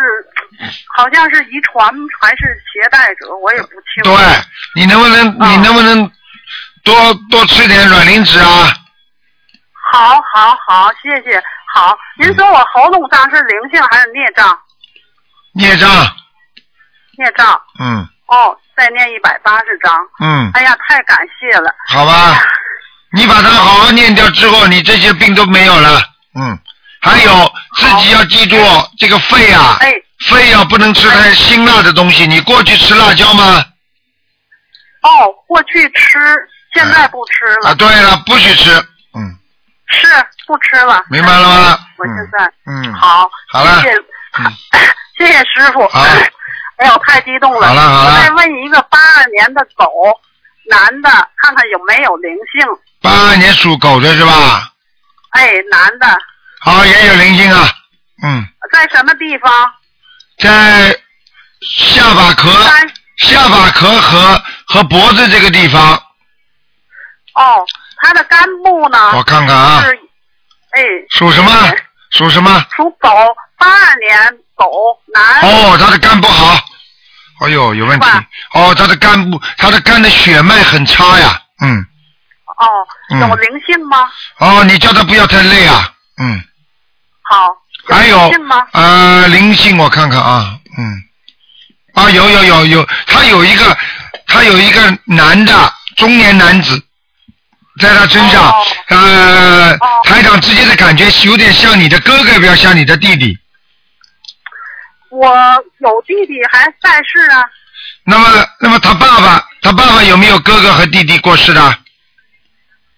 [0.95, 1.91] 好像是遗传
[2.21, 2.37] 还是
[2.71, 4.15] 携带者，我也不清楚。
[4.15, 4.25] 对，
[4.75, 6.11] 你能不能、你能不能
[6.85, 8.75] 多多吃点卵磷脂啊？
[9.91, 11.43] 好，好，好，谢谢。
[11.75, 14.59] 好，您说我喉咙上是灵性还是孽障？
[15.55, 15.89] 孽障，
[17.19, 17.61] 孽障。
[17.81, 19.95] 嗯哦，再念一百八十章。
[20.21, 21.75] 嗯，哎呀，太感谢了。
[21.89, 22.43] 好吧，
[23.13, 26.01] 你把它好好念掉之后，你这些病都没有了。
[26.35, 26.59] 嗯，
[27.01, 28.57] 还有自己要记住
[28.99, 29.93] 这个肺啊，哎，
[30.27, 32.27] 肺啊不能吃太辛辣的东西。
[32.27, 33.65] 你过去吃辣椒吗？
[35.03, 35.09] 哦，
[35.47, 36.19] 过去吃，
[36.75, 37.71] 现在不吃了。
[37.71, 38.71] 啊，对了，不许吃。
[39.93, 41.05] 嗯，是不吃了。
[41.11, 41.79] 明白了吗？
[41.99, 43.97] 我现在嗯，好，好了谢谢，
[44.39, 44.53] 嗯
[45.19, 45.87] 谢谢师傅。
[45.89, 46.01] 好
[46.79, 47.69] 哎呦，太激动了。
[47.69, 49.87] 好了好了我再问一个八二年的狗，
[50.71, 51.11] 男的，
[51.43, 52.67] 看看有没有灵性。
[53.01, 54.73] 八二年属狗的是吧？
[55.31, 56.07] 哎，男的，
[56.61, 57.69] 好，也有灵性啊。
[58.25, 59.51] 嗯，在什么地方？
[60.39, 60.91] 在
[61.61, 62.51] 下巴壳、
[63.19, 65.95] 下巴壳和和脖子这个地方，
[67.35, 67.65] 哦，
[68.03, 69.17] 他的肝部呢？
[69.17, 69.89] 我看看啊是，
[70.73, 70.83] 哎。
[71.11, 71.51] 属什么？
[72.11, 72.65] 属什么？
[72.77, 73.09] 属狗，
[73.57, 74.67] 八二年狗
[75.15, 75.41] 男。
[75.43, 76.59] 哦，他的肝不好。
[77.41, 78.07] 哎呦，有问题。
[78.55, 81.41] 哦，他的肝部，他的肝的血脉很差呀。
[81.63, 81.79] 嗯。
[82.59, 82.67] 哦，
[83.11, 84.11] 嗯有灵性吗？
[84.39, 85.93] 哦，你叫他不要太累啊。
[86.19, 86.43] 嗯。
[87.23, 87.49] 好。
[87.89, 88.67] 还有灵性吗？
[88.73, 91.03] 呃，灵性我看看啊，嗯，
[91.95, 93.77] 啊有有有有，他有一个
[94.29, 96.81] 他有一个男的中年男子，
[97.81, 103.39] 在他身上，哦呃，台长直接的感觉有点像你的哥哥，不要像你的弟弟。
[105.11, 105.27] 我
[105.79, 107.45] 有弟弟还在世啊。
[108.05, 108.29] 那么
[108.61, 111.61] 那么他爸爸他爸爸有没有哥哥和弟弟过世的？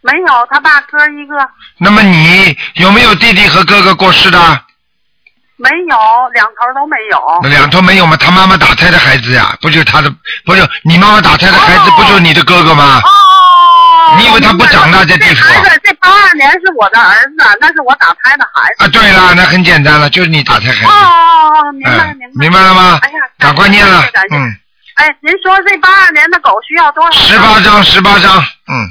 [0.00, 1.34] 没有，他爸哥一个。
[1.78, 4.38] 那么你有没有弟弟和哥哥过世的？
[5.56, 5.96] 没有，
[6.32, 7.40] 两头都没有。
[7.42, 8.16] 那两头没有吗？
[8.16, 10.12] 他妈妈打胎的孩子呀，不就是他的？
[10.44, 13.00] 不是你妈妈打胎的孩子，不就是你的哥哥吗？
[13.04, 13.23] 哦。
[14.16, 15.62] 你以为他不长大这地府啊？
[15.62, 18.84] 孩子，这八二年是我的儿子，那是我打胎的孩子。
[18.84, 20.86] 啊，对了，那很简单了，就是你打胎孩子。
[20.86, 22.28] 哦哦哦，明白了明白。
[22.34, 24.02] 明白了吗哎呀，赶快念了
[24.32, 24.54] 嗯。
[24.94, 27.10] 哎，您说这八二年的狗需要多少？
[27.12, 28.86] 十八张，十八张，嗯，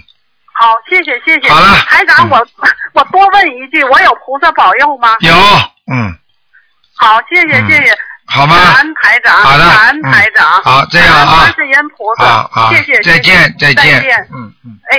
[0.54, 1.50] 好，谢谢谢谢。
[1.50, 2.46] 好了台长，我
[2.94, 5.16] 我多问一句，我有菩萨保佑吗？
[5.22, 5.34] 有，
[5.92, 6.14] 嗯，
[6.96, 7.98] 好，谢谢嗯谢谢。
[8.26, 10.60] 好吗感恩台长，好的感恩台长。
[10.60, 14.28] 嗯好这样啊感恩观世音菩萨，好好谢谢，再见谢谢再见再见。
[14.34, 14.80] 嗯嗯。
[14.90, 14.98] 哎。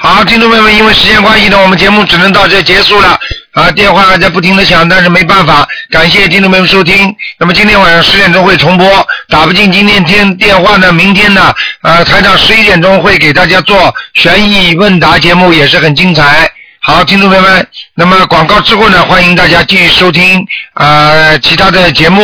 [0.00, 3.18] 好，听众朋友们，因为时间关系呢，我们节目只能到这结束了。
[3.52, 7.12] 啊，电话还在不停的响，但是没办法，感谢听众朋友们收听。
[7.36, 11.52] 那么今天晚上十点钟会重播，打不进今天天电话呢，明天呢，
[11.82, 16.48] 呃，台长十一点钟会给大家做悬疑问答节目，也是很精彩。
[16.88, 22.16] 好，听众朋友们，那么广告之后呢，欢迎大家继续收听呃其他的节目。